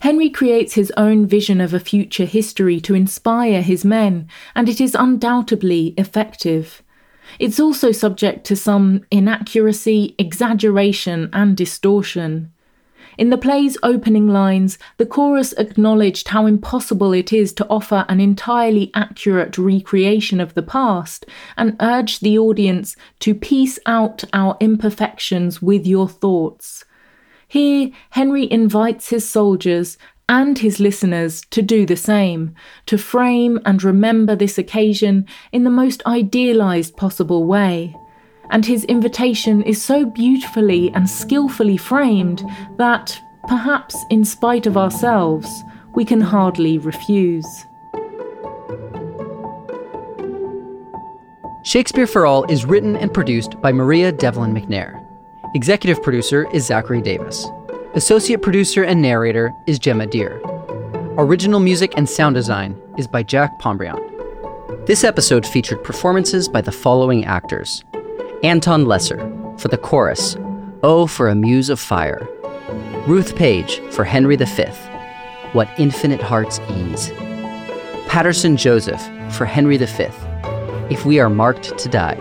Henry 0.00 0.30
creates 0.30 0.74
his 0.74 0.92
own 0.96 1.26
vision 1.26 1.60
of 1.60 1.72
a 1.72 1.80
future 1.80 2.24
history 2.24 2.80
to 2.80 2.94
inspire 2.94 3.62
his 3.62 3.84
men, 3.84 4.28
and 4.54 4.68
it 4.68 4.80
is 4.80 4.96
undoubtedly 4.96 5.94
effective. 5.96 6.82
It's 7.38 7.60
also 7.60 7.92
subject 7.92 8.44
to 8.46 8.56
some 8.56 9.04
inaccuracy, 9.10 10.14
exaggeration, 10.18 11.30
and 11.32 11.56
distortion. 11.56 12.51
In 13.18 13.30
the 13.30 13.38
play's 13.38 13.76
opening 13.82 14.28
lines, 14.28 14.78
the 14.96 15.06
chorus 15.06 15.52
acknowledged 15.54 16.28
how 16.28 16.46
impossible 16.46 17.12
it 17.12 17.32
is 17.32 17.52
to 17.54 17.66
offer 17.68 18.06
an 18.08 18.20
entirely 18.20 18.90
accurate 18.94 19.58
recreation 19.58 20.40
of 20.40 20.54
the 20.54 20.62
past 20.62 21.26
and 21.56 21.76
urged 21.80 22.22
the 22.22 22.38
audience 22.38 22.96
to 23.20 23.34
piece 23.34 23.78
out 23.86 24.24
our 24.32 24.56
imperfections 24.60 25.60
with 25.60 25.86
your 25.86 26.08
thoughts. 26.08 26.84
Here, 27.46 27.90
Henry 28.10 28.50
invites 28.50 29.10
his 29.10 29.28
soldiers 29.28 29.98
and 30.28 30.58
his 30.58 30.80
listeners 30.80 31.42
to 31.50 31.60
do 31.60 31.84
the 31.84 31.96
same, 31.96 32.54
to 32.86 32.96
frame 32.96 33.60
and 33.66 33.82
remember 33.82 34.34
this 34.34 34.56
occasion 34.56 35.26
in 35.52 35.64
the 35.64 35.70
most 35.70 36.02
idealized 36.06 36.96
possible 36.96 37.44
way 37.44 37.94
and 38.52 38.66
his 38.66 38.84
invitation 38.84 39.62
is 39.62 39.82
so 39.82 40.04
beautifully 40.04 40.92
and 40.92 41.08
skillfully 41.08 41.78
framed 41.78 42.44
that, 42.76 43.20
perhaps 43.48 43.96
in 44.10 44.24
spite 44.24 44.66
of 44.66 44.76
ourselves, 44.76 45.64
we 45.94 46.04
can 46.04 46.20
hardly 46.20 46.76
refuse. 46.76 47.66
Shakespeare 51.64 52.06
for 52.06 52.26
All 52.26 52.44
is 52.44 52.66
written 52.66 52.94
and 52.94 53.12
produced 53.12 53.58
by 53.62 53.72
Maria 53.72 54.12
Devlin 54.12 54.52
McNair. 54.52 55.02
Executive 55.54 56.02
producer 56.02 56.46
is 56.52 56.66
Zachary 56.66 57.00
Davis. 57.00 57.46
Associate 57.94 58.40
producer 58.40 58.84
and 58.84 59.00
narrator 59.00 59.54
is 59.66 59.78
Gemma 59.78 60.06
Deer. 60.06 60.40
Original 61.16 61.60
music 61.60 61.94
and 61.96 62.08
sound 62.08 62.34
design 62.34 62.78
is 62.98 63.06
by 63.06 63.22
Jack 63.22 63.58
Pombriant. 63.60 64.00
This 64.86 65.04
episode 65.04 65.46
featured 65.46 65.82
performances 65.84 66.48
by 66.48 66.60
the 66.60 66.72
following 66.72 67.24
actors 67.24 67.82
Anton 68.42 68.86
Lesser 68.86 69.18
for 69.56 69.68
the 69.68 69.78
chorus, 69.78 70.36
Oh 70.82 71.06
for 71.06 71.28
a 71.28 71.34
Muse 71.34 71.70
of 71.70 71.78
Fire. 71.78 72.28
Ruth 73.06 73.36
Page 73.36 73.78
for 73.92 74.02
Henry 74.02 74.34
V, 74.34 74.64
What 75.52 75.68
Infinite 75.78 76.20
Hearts 76.20 76.58
Ease. 76.68 77.12
Paterson 78.08 78.56
Joseph 78.56 79.00
for 79.30 79.44
Henry 79.44 79.76
V, 79.76 79.86
if 80.90 81.06
we 81.06 81.20
are 81.20 81.30
marked 81.30 81.78
to 81.78 81.88
die. 81.88 82.16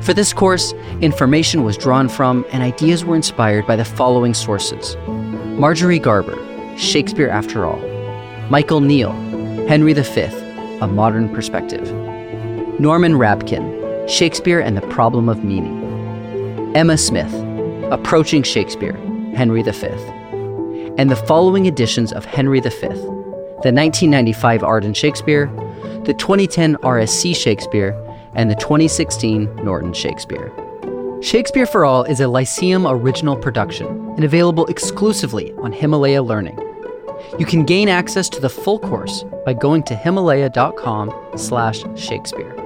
For 0.00 0.12
this 0.12 0.32
course, 0.32 0.72
information 1.00 1.62
was 1.62 1.78
drawn 1.78 2.08
from 2.08 2.44
and 2.50 2.64
ideas 2.64 3.04
were 3.04 3.14
inspired 3.14 3.64
by 3.64 3.76
the 3.76 3.84
following 3.84 4.34
sources 4.34 4.96
Marjorie 5.56 6.00
Garber, 6.00 6.36
Shakespeare 6.76 7.28
After 7.28 7.64
All, 7.64 7.78
Michael 8.50 8.80
Neill, 8.80 9.12
Henry 9.68 9.92
V, 9.92 10.22
A 10.80 10.88
Modern 10.88 11.32
Perspective, 11.32 11.92
Norman 12.80 13.12
Rabkin, 13.12 13.85
Shakespeare 14.08 14.60
and 14.60 14.76
the 14.76 14.82
Problem 14.82 15.28
of 15.28 15.42
Meaning, 15.42 15.82
Emma 16.76 16.96
Smith, 16.96 17.34
Approaching 17.90 18.44
Shakespeare, 18.44 18.96
Henry 19.34 19.62
V, 19.62 19.72
and 20.96 21.10
the 21.10 21.16
following 21.16 21.66
editions 21.66 22.12
of 22.12 22.24
Henry 22.24 22.60
V 22.60 22.68
the 22.70 23.72
1995 23.72 24.62
Arden 24.62 24.94
Shakespeare, 24.94 25.46
the 26.04 26.14
2010 26.14 26.76
RSC 26.76 27.34
Shakespeare, 27.34 28.00
and 28.34 28.48
the 28.48 28.54
2016 28.54 29.52
Norton 29.56 29.92
Shakespeare. 29.92 30.52
Shakespeare 31.20 31.66
for 31.66 31.84
All 31.84 32.04
is 32.04 32.20
a 32.20 32.28
Lyceum 32.28 32.86
original 32.86 33.36
production 33.36 33.88
and 34.14 34.22
available 34.22 34.66
exclusively 34.66 35.52
on 35.54 35.72
Himalaya 35.72 36.22
Learning. 36.22 36.56
You 37.40 37.46
can 37.46 37.64
gain 37.64 37.88
access 37.88 38.28
to 38.28 38.40
the 38.40 38.50
full 38.50 38.78
course 38.78 39.24
by 39.44 39.54
going 39.54 39.82
to 39.84 39.96
himalaya.com/shakespeare. 39.96 42.65